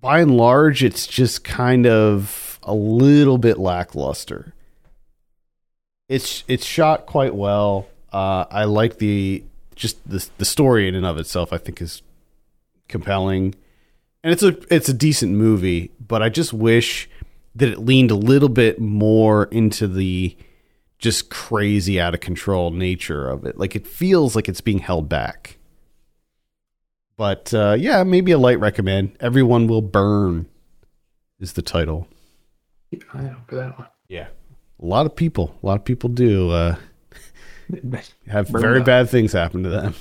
[0.00, 4.54] by and large it's just kind of a little bit lackluster
[6.08, 9.42] it's it's shot quite well uh i like the
[9.74, 12.02] just the the story in and of itself i think is
[12.88, 13.54] compelling
[14.22, 17.08] and it's a it's a decent movie but i just wish
[17.54, 20.36] that it leaned a little bit more into the
[20.98, 23.58] just crazy out of control nature of it.
[23.58, 25.57] Like it feels like it's being held back.
[27.18, 29.16] But uh, yeah, maybe a light recommend.
[29.20, 30.46] Everyone will burn
[31.40, 32.06] is the title.
[32.90, 33.88] Keep an eye out for that one.
[34.08, 34.28] Yeah,
[34.80, 36.76] a lot of people, a lot of people do uh,
[38.28, 38.86] have Burned very up.
[38.86, 39.94] bad things happen to them.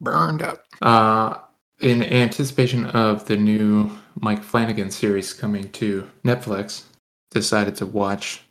[0.00, 0.64] Burned up.
[0.80, 1.38] Uh,
[1.80, 6.84] in anticipation of the new Mike Flanagan series coming to Netflix,
[7.32, 8.42] decided to watch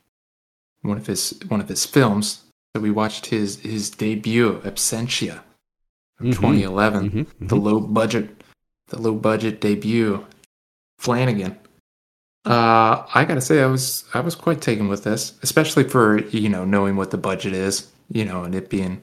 [0.82, 2.44] one of his one of his films.
[2.76, 5.40] So we watched his his debut, Absentia,
[6.24, 6.34] Mhm.
[6.34, 7.10] 2011.
[7.10, 8.42] Mhm, The low budget,
[8.88, 10.24] the low budget debut,
[10.98, 11.56] Flanagan.
[12.46, 16.48] Uh, I gotta say, I was I was quite taken with this, especially for you
[16.48, 19.02] know knowing what the budget is, you know, and it being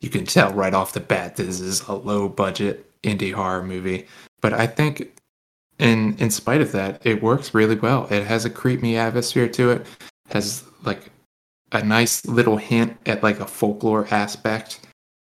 [0.00, 4.06] you can tell right off the bat this is a low budget indie horror movie.
[4.40, 5.12] But I think,
[5.78, 8.06] in in spite of that, it works really well.
[8.10, 9.86] It has a creepy atmosphere to it.
[10.30, 11.10] Has like
[11.72, 14.80] a nice little hint at like a folklore aspect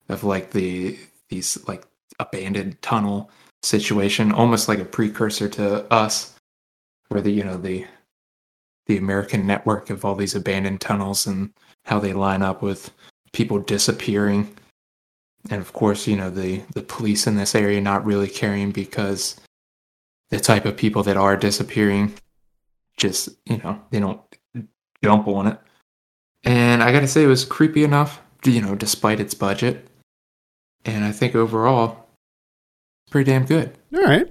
[0.09, 0.99] of like the
[1.29, 1.85] these like
[2.19, 3.31] abandoned tunnel
[3.63, 6.35] situation, almost like a precursor to us,
[7.09, 7.87] where the you know the
[8.87, 11.53] the American network of all these abandoned tunnels and
[11.85, 12.91] how they line up with
[13.33, 14.57] people disappearing.
[15.51, 19.37] And of course, you know, the, the police in this area not really caring because
[20.31, 22.15] the type of people that are disappearing
[22.97, 24.21] just, you know, they don't
[25.05, 25.59] jump on it.
[26.45, 29.87] And I gotta say, it was creepy enough, you know, despite its budget.
[30.87, 32.07] And I think overall,
[33.11, 33.77] pretty damn good.
[33.95, 34.27] All right.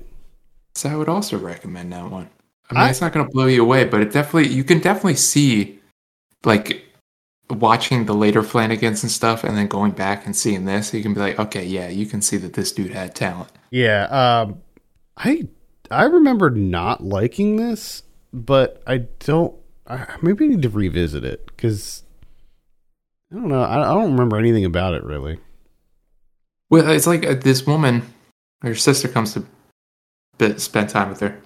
[0.74, 2.30] So I would also recommend that one.
[2.70, 4.80] I mean, I- it's not going to blow you away, but it definitely you can
[4.80, 5.80] definitely see,
[6.44, 6.84] like,
[7.50, 11.14] watching the later Flanagans and stuff, and then going back and seeing this, you can
[11.14, 13.52] be like, okay, yeah, you can see that this dude had talent.
[13.70, 14.06] Yeah.
[14.06, 14.62] Um,
[15.18, 15.48] I
[15.92, 18.02] I remember not liking this,
[18.34, 19.54] but I don't.
[19.88, 22.04] I, maybe I need to revisit it because
[23.32, 23.62] I don't know.
[23.62, 25.38] I, I don't remember anything about it really.
[26.70, 28.14] Well, it's like uh, this woman,
[28.62, 29.34] her sister comes
[30.40, 31.40] to spend time with her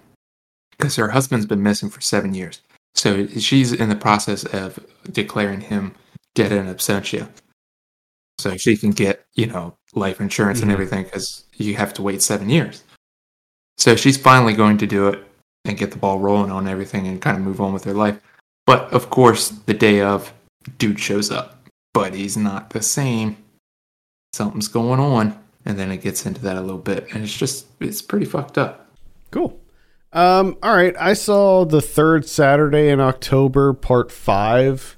[0.71, 2.61] because her husband's been missing for seven years.
[2.95, 4.79] So she's in the process of
[5.11, 5.95] declaring him
[6.35, 7.29] dead in absentia.
[8.39, 10.63] So she can get, you know, life insurance Mhm.
[10.63, 12.83] and everything because you have to wait seven years.
[13.77, 15.23] So she's finally going to do it
[15.65, 18.19] and get the ball rolling on everything and kind of move on with her life.
[18.65, 20.33] But of course, the day of,
[20.77, 23.37] dude shows up, but he's not the same
[24.31, 27.65] something's going on and then it gets into that a little bit and it's just
[27.79, 28.89] it's pretty fucked up
[29.31, 29.59] Cool.
[30.11, 30.95] Um, all right.
[30.99, 34.97] I saw the third Saturday in October, part five.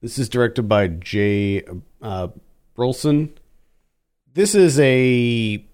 [0.00, 1.62] This is directed by Jay
[2.00, 2.28] uh,
[2.74, 3.32] Burleson.
[4.34, 5.64] This is a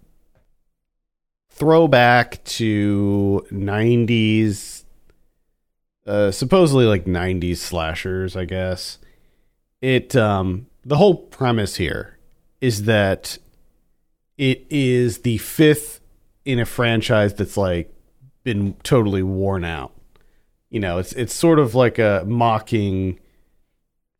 [1.50, 4.84] throwback to 90s,
[6.06, 8.98] uh, supposedly like 90s slashers, I guess.
[9.80, 12.17] It, um, the whole premise here
[12.60, 13.38] is that
[14.36, 16.00] it is the fifth
[16.44, 17.92] in a franchise that's like
[18.44, 19.92] been totally worn out.
[20.70, 23.18] You know, it's it's sort of like a mocking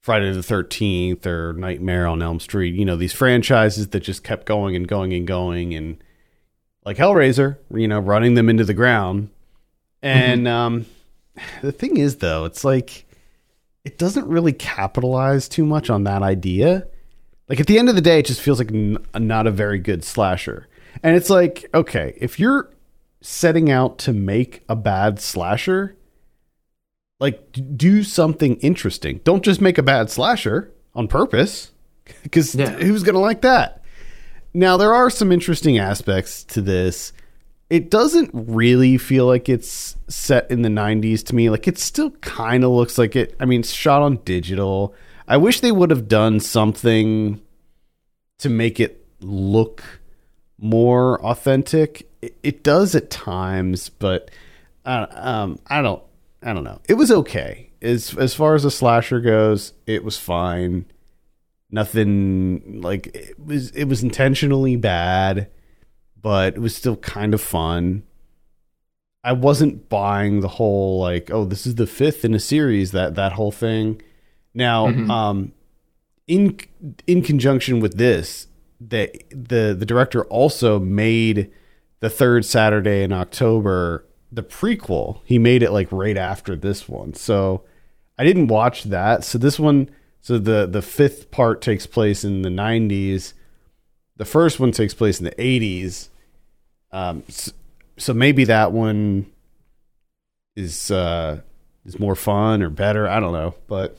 [0.00, 2.74] Friday the Thirteenth or Nightmare on Elm Street.
[2.74, 6.02] You know, these franchises that just kept going and going and going, and
[6.84, 9.30] like Hellraiser, you know, running them into the ground.
[10.02, 10.86] And um,
[11.62, 13.06] the thing is, though, it's like
[13.84, 16.86] it doesn't really capitalize too much on that idea.
[17.48, 19.78] Like at the end of the day, it just feels like n- not a very
[19.78, 20.66] good slasher.
[21.02, 22.70] And it's like, okay, if you're
[23.20, 25.96] setting out to make a bad slasher,
[27.20, 29.20] like d- do something interesting.
[29.24, 31.72] Don't just make a bad slasher on purpose,
[32.22, 32.70] because Yeah.
[32.72, 33.82] who's gonna like that?
[34.54, 37.12] Now there are some interesting aspects to this.
[37.70, 41.50] It doesn't really feel like it's set in the 90s to me.
[41.50, 43.34] Like it still kind of looks like it.
[43.40, 44.94] I mean, it's shot on digital.
[45.28, 47.42] I wish they would have done something
[48.38, 50.00] to make it look
[50.58, 52.08] more authentic.
[52.22, 54.30] It, it does at times, but
[54.86, 56.02] uh, um, I don't.
[56.42, 56.80] I don't know.
[56.88, 59.74] It was okay as as far as a slasher goes.
[59.86, 60.86] It was fine.
[61.70, 63.70] Nothing like it was.
[63.72, 65.50] It was intentionally bad,
[66.20, 68.04] but it was still kind of fun.
[69.22, 73.16] I wasn't buying the whole like, oh, this is the fifth in a series that
[73.16, 74.00] that whole thing.
[74.58, 75.08] Now, Mhm.
[75.08, 75.52] um,
[76.26, 76.58] in
[77.06, 78.48] in conjunction with this,
[78.80, 81.50] the the the director also made
[82.00, 85.20] the third Saturday in October the prequel.
[85.24, 87.62] He made it like right after this one, so
[88.18, 89.22] I didn't watch that.
[89.24, 89.88] So this one,
[90.20, 93.34] so the the fifth part takes place in the '90s.
[94.16, 96.08] The first one takes place in the '80s.
[96.90, 97.52] Um, so,
[97.96, 99.26] so maybe that one
[100.56, 101.40] is uh
[101.86, 103.08] is more fun or better.
[103.08, 103.96] I don't know, but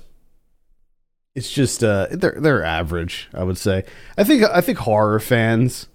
[1.39, 3.29] it's just uh they're they're average.
[3.33, 3.85] I would say.
[4.17, 5.87] I think I think horror fans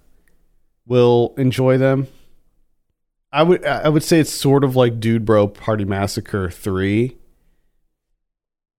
[0.87, 2.07] will enjoy them.
[3.31, 7.15] I would I would say it's sort of like Dude Bro Party Massacre three,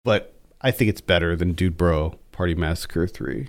[0.04, 3.48] but I think it's better than Dude Bro Party Massacre three.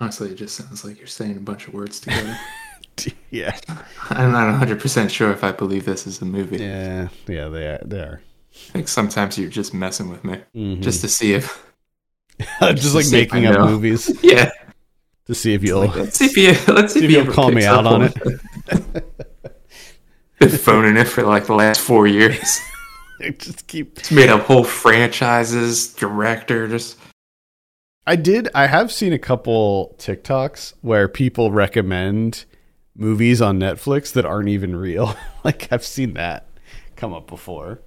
[0.00, 2.38] Honestly, it just sounds like you're saying a bunch of words together.
[3.30, 3.58] yeah,
[4.10, 6.58] I'm not 100% sure if I believe this is a movie.
[6.58, 7.48] yeah, yeah.
[7.48, 7.80] They are.
[7.82, 8.20] They are.
[8.70, 10.38] I think sometimes you're just messing with me.
[10.54, 10.80] Mhm.
[10.82, 11.64] Just to see if.
[12.60, 13.66] just like if I making up know.
[13.66, 14.50] movies Yeah.
[15.26, 15.86] to see if you'll.
[15.86, 18.12] Let's see if you, let's see, See if if you you'll call me out up
[18.16, 19.04] it.
[20.38, 22.60] Been phoning it for like the last four years.
[23.38, 26.96] just keep It's made up whole franchises, directors.
[28.06, 28.48] I did.
[28.52, 32.44] I have seen a couple TikToks where people recommend
[32.96, 35.14] movies on Netflix that aren't even real.
[35.44, 36.48] like I've seen that
[36.96, 37.80] come up before.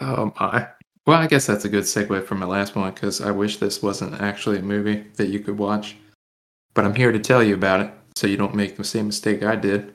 [0.00, 0.68] Um, oh my.
[1.06, 3.82] Well, I guess that's a good segue from my last one because I wish this
[3.82, 5.96] wasn't actually a movie that you could watch.
[6.74, 9.42] But I'm here to tell you about it so you don't make the same mistake
[9.42, 9.94] I did,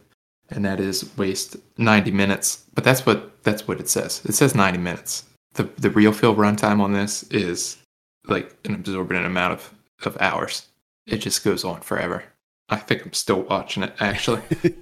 [0.50, 2.64] and that is waste 90 minutes.
[2.74, 4.22] But that's what that's what it says.
[4.26, 5.26] It says 90 minutes.
[5.54, 7.78] The the real film runtime on this is
[8.26, 9.74] like an absorbent amount of,
[10.06, 10.68] of hours.
[11.06, 12.24] It just goes on forever.
[12.70, 14.42] I think I'm still watching it actually.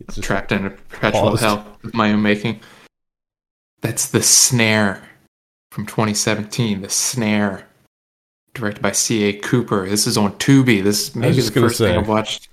[0.00, 1.42] It's trapped in a perpetual paused.
[1.42, 2.60] hell of my own making.
[3.80, 5.02] That's the snare
[5.70, 6.82] from 2017.
[6.82, 7.66] The snare,
[8.54, 9.34] directed by C.A.
[9.34, 9.88] Cooper.
[9.88, 10.82] This is on Tubi.
[10.82, 12.08] This is maybe the first thing I say.
[12.08, 12.48] watched.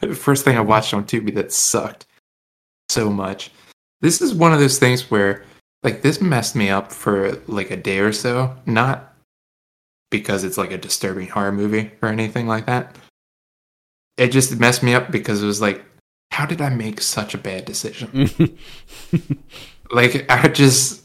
[0.00, 2.06] The first thing I watched on Tubi that sucked
[2.88, 3.50] so much.
[4.00, 5.44] This is one of those things where,
[5.82, 8.56] like, this messed me up for like a day or so.
[8.66, 9.14] Not
[10.10, 12.96] because it's like a disturbing horror movie or anything like that.
[14.16, 15.84] It just messed me up because it was like,
[16.30, 18.28] how did I make such a bad decision?
[19.90, 21.02] like I just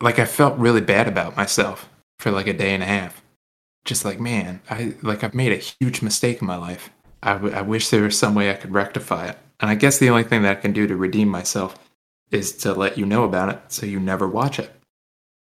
[0.00, 1.88] like I felt really bad about myself
[2.18, 3.22] for like a day and a half.
[3.84, 6.90] Just like man, I like I've made a huge mistake in my life.
[7.22, 9.38] I, w- I wish there was some way I could rectify it.
[9.60, 11.76] And I guess the only thing that I can do to redeem myself
[12.30, 14.72] is to let you know about it so you never watch it.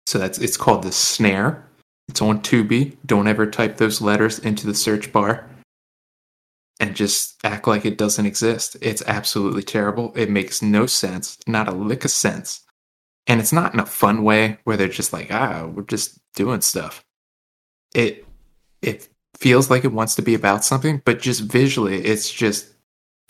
[0.07, 1.65] So that's it's called the snare.
[2.09, 2.97] It's on Tubi.
[3.05, 5.49] Don't ever type those letters into the search bar
[6.81, 8.77] and just act like it doesn't exist.
[8.81, 10.13] It's absolutely terrible.
[10.17, 12.61] It makes no sense, not a lick of sense.
[13.27, 16.61] And it's not in a fun way where they're just like, ah, we're just doing
[16.61, 17.05] stuff.
[17.95, 18.27] It
[18.81, 22.69] it feels like it wants to be about something, but just visually, it's just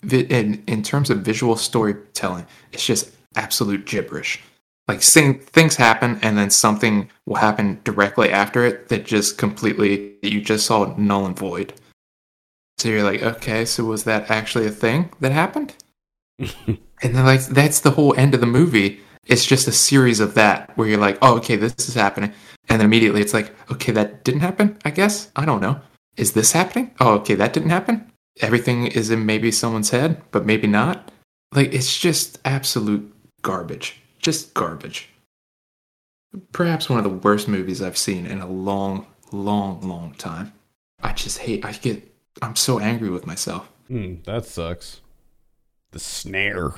[0.09, 4.41] in in terms of visual storytelling, it's just absolute gibberish.
[4.87, 10.41] Like things happen, and then something will happen directly after it that just completely you
[10.41, 11.73] just saw null and void.
[12.79, 15.75] So you're like, okay, so was that actually a thing that happened?
[16.39, 19.01] and then like that's the whole end of the movie.
[19.25, 22.33] It's just a series of that where you're like, oh, okay, this is happening,
[22.69, 24.77] and then immediately it's like, okay, that didn't happen.
[24.85, 25.81] I guess I don't know.
[26.15, 26.95] Is this happening?
[27.01, 28.11] Oh, okay, that didn't happen.
[28.39, 31.11] Everything is in maybe someone's head, but maybe not.
[31.53, 34.01] Like it's just absolute garbage.
[34.19, 35.09] Just garbage.
[36.53, 40.53] Perhaps one of the worst movies I've seen in a long, long, long time.
[41.01, 41.65] I just hate.
[41.65, 42.08] I get.
[42.41, 43.69] I'm so angry with myself.
[43.87, 45.01] Hmm, that sucks.
[45.91, 46.75] The snare.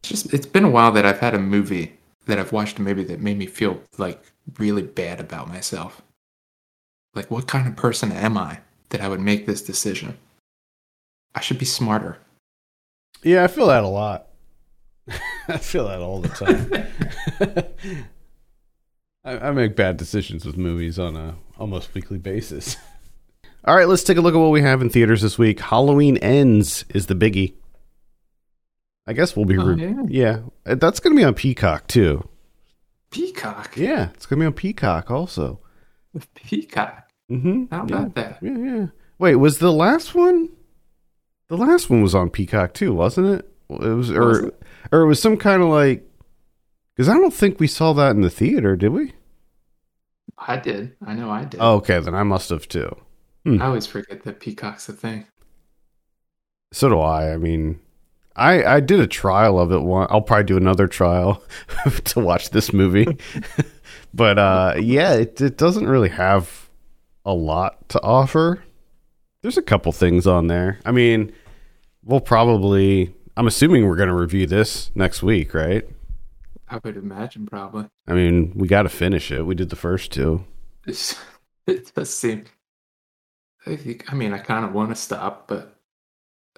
[0.00, 0.34] It's just.
[0.34, 3.20] It's been a while that I've had a movie that I've watched a movie that
[3.20, 4.22] made me feel like
[4.58, 6.02] really bad about myself.
[7.14, 8.60] Like, what kind of person am I
[8.90, 10.16] that I would make this decision?
[11.34, 12.18] I should be smarter.
[13.22, 14.28] Yeah, I feel that a lot.
[15.48, 18.06] I feel that all the time.
[19.24, 22.76] I, I make bad decisions with movies on a almost weekly basis.
[23.64, 25.60] All right, let's take a look at what we have in theaters this week.
[25.60, 27.54] Halloween Ends is the biggie.
[29.06, 29.56] I guess we'll be.
[29.56, 30.02] Oh, re- yeah.
[30.08, 32.28] yeah, uh, that's going to be on Peacock too.
[33.10, 33.76] Peacock.
[33.76, 35.60] Yeah, it's going to be on Peacock also.
[36.34, 37.08] Peacock.
[37.30, 37.64] Mm-hmm.
[37.70, 37.96] How yeah.
[37.96, 38.38] about that?
[38.42, 38.86] Yeah, yeah.
[39.18, 40.48] Wait, was the last one?
[41.48, 43.48] The last one was on Peacock too, wasn't it?
[43.70, 44.62] It was, or Was it?
[44.90, 46.08] or it was some kind of like.
[46.96, 49.12] Because I don't think we saw that in the theater, did we?
[50.36, 50.96] I did.
[51.04, 51.60] I know I did.
[51.60, 52.94] Oh, okay, then I must have too.
[53.46, 55.26] I always forget that Peacock's a thing.
[56.72, 57.32] So do I.
[57.32, 57.80] I mean,
[58.36, 59.80] I I did a trial of it.
[59.80, 61.42] One, I'll probably do another trial
[62.04, 63.06] to watch this movie.
[64.14, 66.70] but uh, yeah, it it doesn't really have
[67.24, 68.62] a lot to offer.
[69.42, 70.78] There's a couple things on there.
[70.84, 71.32] I mean,
[72.04, 73.14] we'll probably.
[73.36, 75.84] I'm assuming we're going to review this next week, right?
[76.68, 77.86] I would imagine probably.
[78.06, 79.46] I mean, we got to finish it.
[79.46, 80.44] We did the first two.
[81.64, 82.46] It does seem.
[83.66, 84.12] I think.
[84.12, 85.78] I mean, I kind of want to stop, but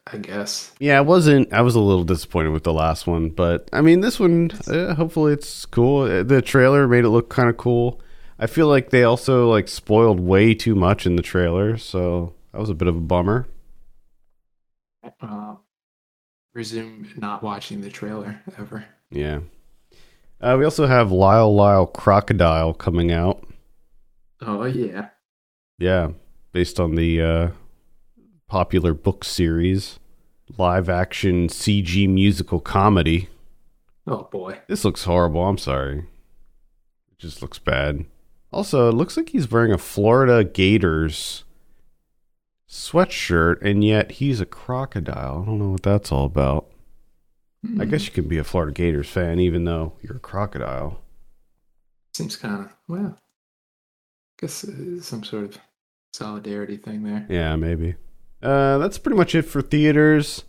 [0.07, 0.73] I guess.
[0.79, 1.53] Yeah, I wasn't.
[1.53, 4.51] I was a little disappointed with the last one, but I mean, this one.
[4.67, 6.03] Uh, hopefully, it's cool.
[6.03, 8.01] Uh, The trailer made it look kind of cool.
[8.39, 12.61] I feel like they also like spoiled way too much in the trailer, so that
[12.61, 13.47] was a bit of a bummer.
[15.21, 15.57] Uh,
[16.55, 18.85] resume not watching the trailer ever.
[19.11, 19.41] Yeah.
[20.41, 23.47] Uh, we also have Lyle Lyle Crocodile coming out.
[24.41, 25.11] Oh yeah.
[25.79, 26.11] Yeah,
[26.55, 27.49] based on the uh,
[28.47, 29.99] popular book series,
[30.57, 33.29] live action CG musical comedy.
[34.07, 34.61] Oh boy.
[34.69, 35.45] This looks horrible.
[35.45, 35.99] I'm sorry.
[35.99, 38.07] It just looks bad.
[38.53, 41.43] Also, it looks like he's wearing a Florida Gators
[42.71, 45.43] sweatshirt, and yet he's a crocodile.
[45.43, 46.67] I don't know what that's all about.
[47.81, 51.01] I guess you can be a Florida Gators fan even though you're a crocodile.
[52.13, 53.17] Seems kind of well.
[53.17, 55.59] I guess uh, some sort of
[56.15, 57.27] solidarity thing there.
[57.29, 57.97] Yeah, maybe.
[58.41, 60.45] Uh, that's pretty much it for theaters.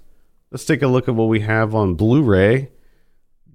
[0.52, 2.70] Let's take a look at what we have on Blu ray.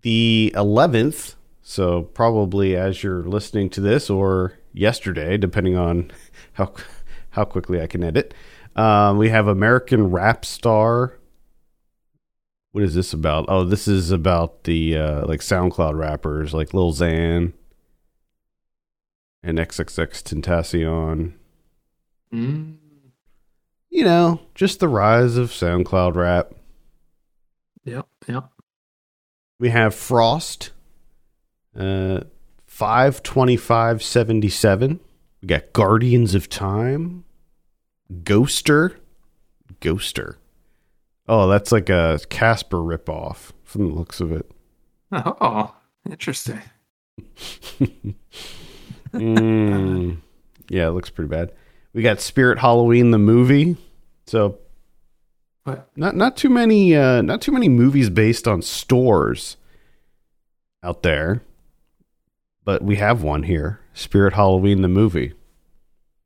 [0.02, 6.10] The 11th, so probably as you're listening to this or yesterday, depending on
[6.54, 6.72] how,
[7.30, 8.34] how quickly I can edit,
[8.74, 11.18] um, we have American Rap Star.
[12.72, 13.44] What is this about?
[13.48, 17.52] Oh, this is about the uh, like SoundCloud rappers like Lil Xan
[19.42, 21.34] and XXXTentacion
[22.32, 22.76] Mm.
[23.90, 26.52] you know, just the rise of SoundCloud rap.
[27.84, 28.06] Yep.
[28.28, 28.44] Yep.
[29.58, 30.70] We have Frost,
[31.76, 32.20] uh,
[32.66, 35.00] five twenty five seventy seven.
[35.42, 37.24] We got Guardians of Time,
[38.22, 38.96] Ghoster,
[39.80, 40.36] Ghoster.
[41.28, 44.50] Oh, that's like a Casper ripoff from the looks of it.
[45.12, 45.74] Oh,
[46.08, 46.60] interesting.
[49.12, 50.18] Mm.
[50.68, 51.52] yeah, it looks pretty bad.
[51.92, 53.76] We got Spirit Halloween the movie.
[54.26, 54.58] So
[55.64, 55.90] What?
[55.96, 59.56] not not too many uh not too many movies based on stores
[60.82, 61.42] out there.
[62.64, 63.80] But we have one here.
[63.94, 65.32] Spirit Halloween the movie.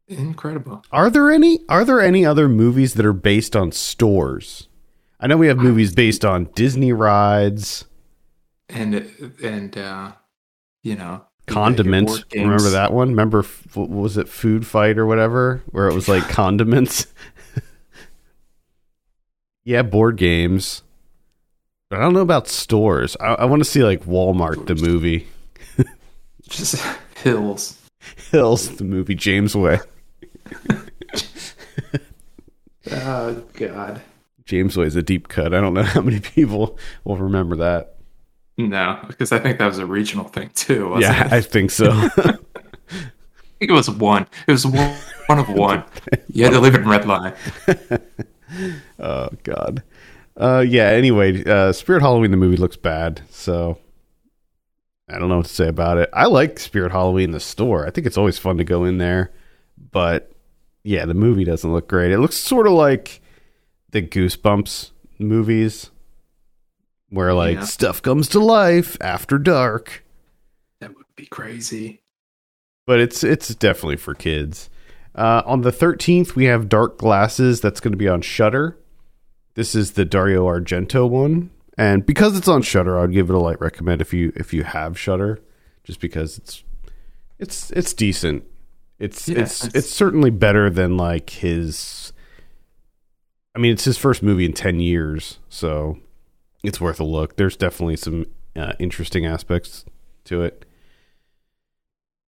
[0.07, 0.85] Incredible.
[0.93, 4.69] Are there any are there any other movies that are based on stores?
[5.19, 7.87] I know we have movies based on Disney rides,
[8.69, 10.13] And and uh,
[10.83, 12.25] you know condiments.
[12.35, 13.11] Remember that one?
[13.11, 17.07] Remember f- was it Food Fight or whatever where it was like condiments?
[19.65, 20.83] yeah, board games.
[21.91, 23.17] But I don't know about stores.
[23.21, 25.29] I, I want to see like Walmart the movie,
[26.49, 26.85] Just
[27.17, 27.81] hills.
[28.31, 29.81] Hills the movie, Jamesway.
[32.91, 34.03] Oh God.
[34.45, 35.55] Jamesway is a deep cut.
[35.55, 37.94] I don't know how many people will remember that.
[38.57, 40.91] No, because I think that was a regional thing too.
[40.91, 41.33] Wasn't yeah, it?
[41.33, 41.91] I think so.
[41.91, 42.09] I
[43.59, 44.27] think it was one.
[44.47, 44.97] It was one,
[45.27, 45.85] one of one.
[46.29, 47.35] You had to live in red line.
[48.99, 49.83] oh God.
[50.37, 50.89] Uh, yeah.
[50.91, 53.79] Anyway, uh, Spirit Halloween the movie looks bad, so
[55.09, 56.09] I don't know what to say about it.
[56.13, 57.87] I like Spirit Halloween the store.
[57.87, 59.33] I think it's always fun to go in there,
[59.91, 60.31] but
[60.85, 62.13] yeah, the movie doesn't look great.
[62.13, 63.21] It looks sort of like
[63.91, 65.91] the Goosebumps movies,
[67.15, 67.65] where like Yeah.
[67.65, 70.05] stuff comes to life after dark.
[70.81, 72.01] That would be crazy.
[72.87, 74.69] but it's it's definitely for kids.
[75.15, 77.61] Uh, on the 13th, we have Dark Glasses.
[77.61, 78.77] That's going to be on Shudder.
[79.55, 83.35] This is the Dario Argento one, and because it's on Shudder, I would give it
[83.37, 85.39] a light recommend if you if you have Shudder,
[85.85, 86.65] just because it's
[87.39, 88.43] it's it's decent.
[88.99, 92.13] It's Yeah, it's it's- it's certainly better than like his.
[93.55, 95.99] I mean, it's his first movie in ten years, so
[96.65, 97.37] it's worth a look.
[97.37, 99.85] There's definitely some uh, interesting aspects
[100.25, 100.65] to it.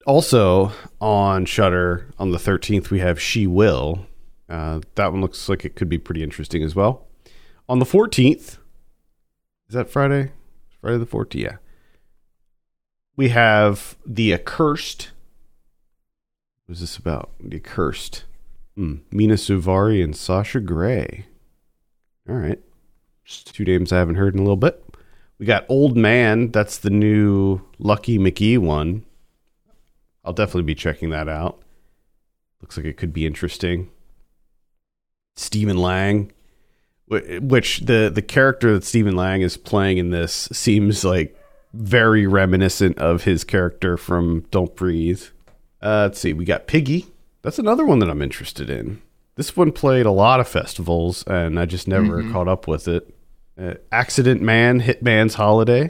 [0.05, 0.71] Also
[1.01, 4.05] on Shudder on the 13th, we have She Will.
[4.49, 7.07] Uh, that one looks like it could be pretty interesting as well.
[7.67, 8.57] On the 14th,
[9.67, 10.31] is that Friday?
[10.79, 11.57] Friday the 14th, yeah.
[13.15, 15.11] We have The Accursed.
[16.65, 17.31] What is this about?
[17.39, 18.25] The Accursed.
[18.75, 18.97] Hmm.
[19.11, 21.25] Mena Suvari and Sasha Grey.
[22.29, 22.59] All right.
[23.27, 24.83] Two names I haven't heard in a little bit.
[25.37, 26.51] We got Old Man.
[26.51, 29.05] That's the new Lucky McKee one.
[30.23, 31.61] I'll definitely be checking that out.
[32.61, 33.89] Looks like it could be interesting.
[35.35, 36.31] Stephen Lang.
[37.09, 41.37] Which the the character that Stephen Lang is playing in this seems like
[41.73, 45.23] very reminiscent of his character from Don't Breathe.
[45.81, 47.05] Uh, let's see, we got Piggy.
[47.43, 49.01] That's another one that I'm interested in.
[49.35, 53.13] This one played a lot of festivals, and I just never caught up with it.
[53.59, 55.89] Uh, Accident Man, Hitman's Holiday.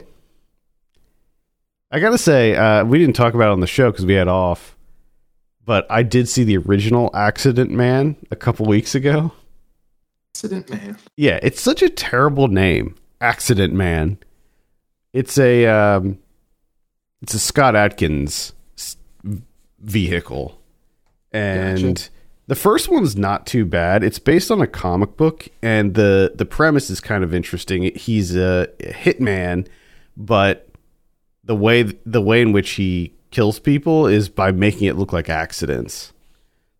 [1.90, 4.28] I gotta say, uh, we didn't talk about it on the show because we had
[4.28, 4.76] off,
[5.64, 9.32] but I did see the original Accident Man a couple weeks ago.
[10.32, 10.96] Accident man.
[11.16, 14.18] Yeah, it's such a terrible name, Accident Man.
[15.12, 16.18] It's a um,
[17.22, 18.52] it's a Scott Adkins
[19.78, 20.60] vehicle,
[21.32, 22.10] and Gotcha.
[22.48, 24.02] The first one's not too bad.
[24.02, 27.94] It's based on a comic book, and the the premise is kind of interesting.
[27.94, 29.68] He's a hitman,
[30.16, 30.68] but
[31.44, 35.28] the way the way in which he kills people is by making it look like
[35.28, 36.14] accidents.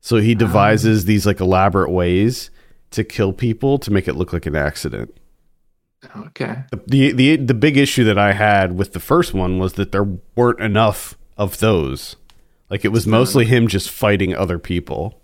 [0.01, 2.51] So he devises these like elaborate ways
[2.93, 5.15] to kill people to make it look like an accident.
[6.17, 6.63] Okay.
[6.71, 9.93] The, the the the big issue that I had with the first one was that
[9.93, 12.17] there weren't enough of those.
[12.71, 15.18] Like it was mostly him just fighting other people.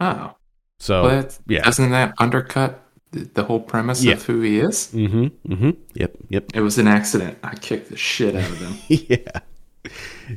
[0.00, 0.34] Oh.
[0.78, 1.62] So But yeah.
[1.62, 4.90] doesn't that undercut the, the whole premise of who he is?
[4.92, 5.52] Mm-hmm.
[5.52, 5.70] Mm-hmm.
[5.94, 6.16] Yep.
[6.28, 6.44] Yep.
[6.54, 7.38] It was an accident.
[7.42, 8.76] I kicked the shit out of him.
[9.08, 9.40] yeah.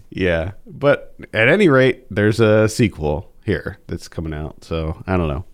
[0.09, 0.51] Yeah.
[0.65, 4.63] But at any rate, there's a sequel here that's coming out.
[4.63, 5.45] So I don't know.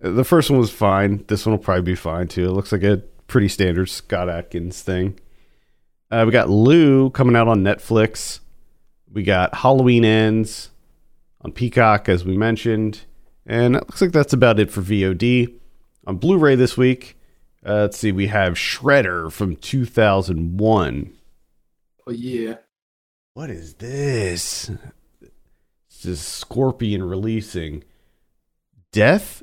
[0.00, 1.24] The first one was fine.
[1.28, 2.46] This one will probably be fine too.
[2.46, 5.20] It looks like a pretty standard Scott Adkins thing.
[6.10, 8.40] Uh, we got Lou coming out on Netflix.
[9.12, 10.70] We got Halloween Ends
[11.42, 13.02] on Peacock, as we mentioned.
[13.46, 15.54] And it looks like that's about it for VOD.
[16.06, 17.18] On Blu ray this week,
[17.64, 21.12] uh, let's see, we have Shredder from 2001.
[22.06, 22.56] oh yeah.
[23.34, 24.70] What is this?
[25.88, 27.84] This is Scorpion releasing
[28.92, 29.42] Death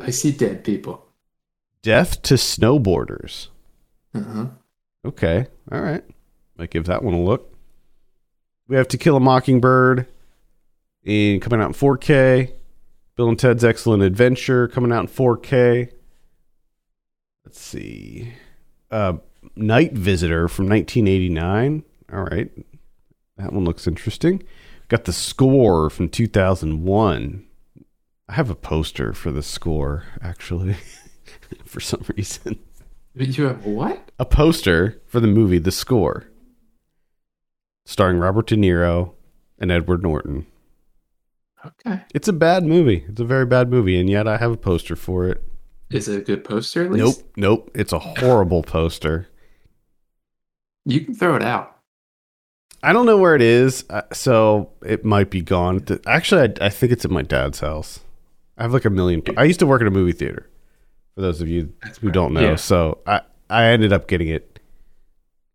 [0.00, 1.06] I see dead people.
[1.82, 3.48] Death to Snowboarders.
[4.14, 4.46] Uh-huh.
[5.04, 5.46] Okay.
[5.70, 6.04] All right.
[6.56, 7.54] Might give that one a look.
[8.68, 10.06] We have To Kill a Mockingbird
[11.02, 12.52] in coming out in 4K.
[13.20, 15.92] Bill and Ted's Excellent Adventure coming out in 4K.
[17.44, 18.32] Let's see.
[18.90, 19.18] Uh,
[19.54, 21.84] Night Visitor from 1989.
[22.10, 22.50] All right.
[23.36, 24.42] That one looks interesting.
[24.88, 27.46] Got the score from 2001.
[28.26, 30.76] I have a poster for the score, actually,
[31.66, 32.58] for some reason
[33.14, 34.12] Did You have what?
[34.18, 36.24] a poster for the movie The Score,
[37.84, 39.12] starring Robert De Niro
[39.58, 40.46] and Edward Norton.
[41.64, 42.00] Okay.
[42.14, 43.04] It's a bad movie.
[43.08, 45.42] It's a very bad movie, and yet I have a poster for it.
[45.90, 47.24] Is it a good poster at Nope, least?
[47.36, 47.70] nope.
[47.74, 49.28] It's a horrible poster.
[50.86, 51.76] You can throw it out.
[52.82, 55.84] I don't know where it is, uh, so it might be gone.
[56.06, 58.00] Actually, I, I think it's at my dad's house.
[58.56, 59.22] I have like a million.
[59.36, 60.48] I used to work at a movie theater.
[61.14, 62.56] For those of you who don't know, Yeah.
[62.56, 64.60] so I I ended up getting it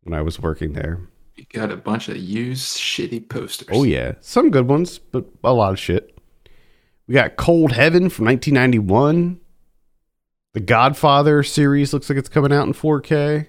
[0.04, 1.00] when I was working there.
[1.36, 3.68] You got a bunch of used shitty posters.
[3.72, 6.18] Oh yeah, some good ones, but a lot of shit.
[7.08, 9.40] We got Cold Heaven from 1991.
[10.54, 13.48] The Godfather series looks like it's coming out in 4K.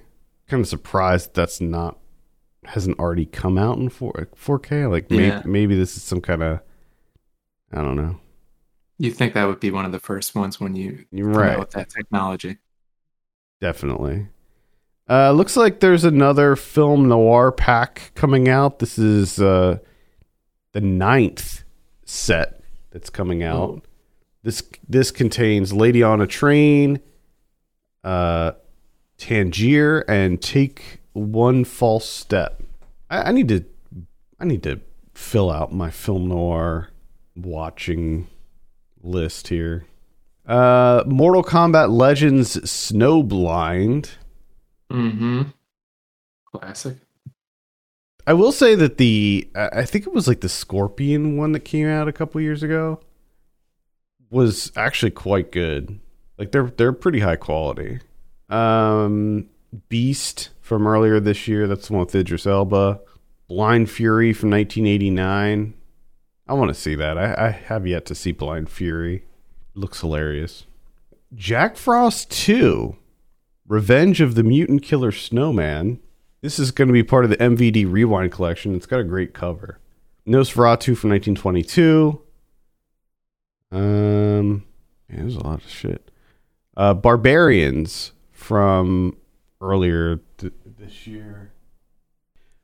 [0.48, 1.98] Kind of surprised that's not
[2.64, 4.90] hasn't already come out in 4 4K.
[4.90, 5.42] Like maybe Yeah.
[5.44, 6.60] maybe this is some kind of
[7.72, 8.18] I don't know.
[8.98, 11.58] You think that would be one of the first ones when you You're right.
[11.58, 12.58] with that technology?
[13.60, 14.26] Definitely.
[15.08, 18.80] Uh, looks like there's another film noir pack coming out.
[18.80, 19.78] This is uh,
[20.72, 21.62] the ninth
[22.04, 23.56] set that's coming out.
[23.56, 23.82] Oh.
[24.42, 27.00] This this contains Lady on a Train,
[28.04, 28.52] uh,
[29.18, 32.62] Tangier, and Take One False Step.
[33.10, 33.64] I, I need to
[34.38, 34.80] I need to
[35.14, 36.90] fill out my film noir
[37.36, 38.28] watching
[39.02, 39.84] list here.
[40.46, 44.10] Uh, Mortal Kombat Legends Snowblind.
[44.90, 45.42] Mm-hmm.
[46.52, 46.96] Classic.
[48.26, 51.88] I will say that the I think it was like the Scorpion one that came
[51.88, 53.00] out a couple years ago
[54.30, 56.00] was actually quite good.
[56.36, 58.00] Like they're they're pretty high quality.
[58.48, 59.48] Um
[59.88, 63.00] Beast from earlier this year, that's the one with Idris Elba.
[63.48, 65.74] Blind Fury from 1989.
[66.48, 67.18] I want to see that.
[67.18, 69.24] I, I have yet to see Blind Fury.
[69.74, 70.66] Looks hilarious.
[71.34, 72.96] Jack Frost 2.
[73.68, 76.00] Revenge of the Mutant Killer Snowman.
[76.40, 78.74] This is going to be part of the MVD Rewind collection.
[78.74, 79.80] It's got a great cover.
[80.26, 82.20] Nosferatu from 1922.
[83.72, 84.64] Um,
[85.10, 86.10] yeah, there's a lot of shit.
[86.76, 89.16] Uh, Barbarians from
[89.60, 91.52] earlier th- this year.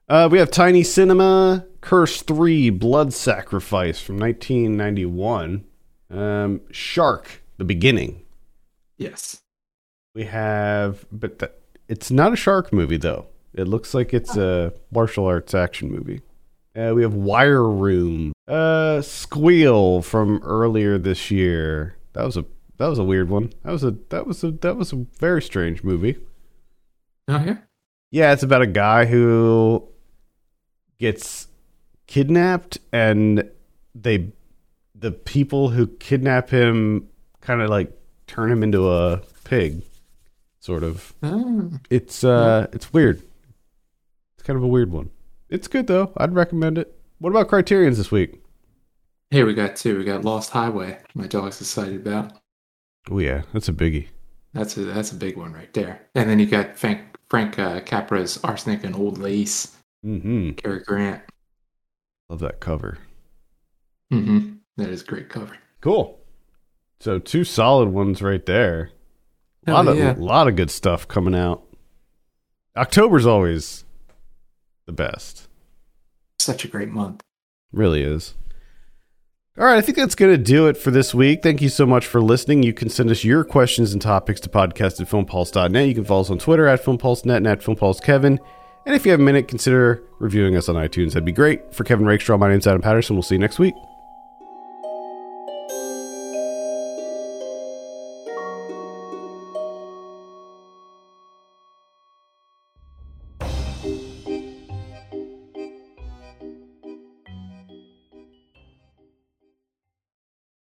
[0.09, 5.65] Uh, we have Tiny Cinema, Curse 3, Blood Sacrifice from 1991.
[6.11, 8.23] Um, Shark, The Beginning.
[8.99, 9.42] Yes.
[10.15, 11.59] We have, but that,
[11.89, 13.27] it's not a shark movie though.
[13.55, 16.21] It looks like it's a martial arts action movie.
[16.75, 21.97] Uh, we have Wire Room, uh, Squeal from earlier this year.
[22.15, 22.45] That was a
[22.79, 23.53] that was a weird one.
[23.63, 26.19] That was a that was a that was a very strange movie.
[27.29, 27.59] Oh yeah.
[28.11, 29.89] Yeah, it's about a guy who
[30.99, 31.49] gets
[32.07, 33.51] kidnapped and
[33.95, 34.33] they
[34.95, 37.09] the people who kidnap him
[37.41, 37.91] kind of like
[38.27, 39.83] turn him into a pig
[40.63, 41.13] sort of.
[41.23, 41.73] Oh.
[41.91, 43.21] It's uh it's weird.
[44.35, 45.11] It's kind of a weird one.
[45.51, 46.13] It's good though.
[46.17, 46.97] I'd recommend it.
[47.19, 48.41] What about Criterion's this week?
[49.31, 49.99] Hey, we got two.
[49.99, 50.99] We got Lost Highway.
[51.15, 52.33] My dog's excited about.
[53.11, 54.09] Oh yeah, that's a biggie.
[54.55, 56.03] That's a that's a big one right there.
[56.15, 59.77] And then you got Frank Frank uh, Capra's Arsenic and Old Lace.
[60.05, 60.53] Mm-hmm.
[60.53, 61.23] Cary Grant.
[62.29, 62.99] Love that cover.
[64.13, 64.55] Mm-hmm.
[64.77, 65.57] That is a great cover.
[65.81, 66.21] Cool.
[67.01, 68.91] So two solid ones right there.
[69.67, 70.15] A Hell lot oh, of yeah.
[70.19, 71.63] lot of good stuff coming out.
[72.77, 73.85] October's always
[74.87, 75.49] the best.
[76.39, 77.23] Such a great month.
[77.73, 78.35] Really is.
[79.59, 81.43] All right, I think that's going to do it for this week.
[81.43, 82.63] Thank you so much for listening.
[82.63, 85.89] You can send us your questions and topics to podcast at filmpulse.net.
[85.89, 88.39] You can follow us on Twitter at filmpulse.net and at filmpulsekevin.
[88.87, 91.09] And if you have a minute, consider reviewing us on iTunes.
[91.09, 91.75] That'd be great.
[91.75, 93.15] For Kevin Rakestraw, my name's Adam Patterson.
[93.15, 93.75] We'll see you next week.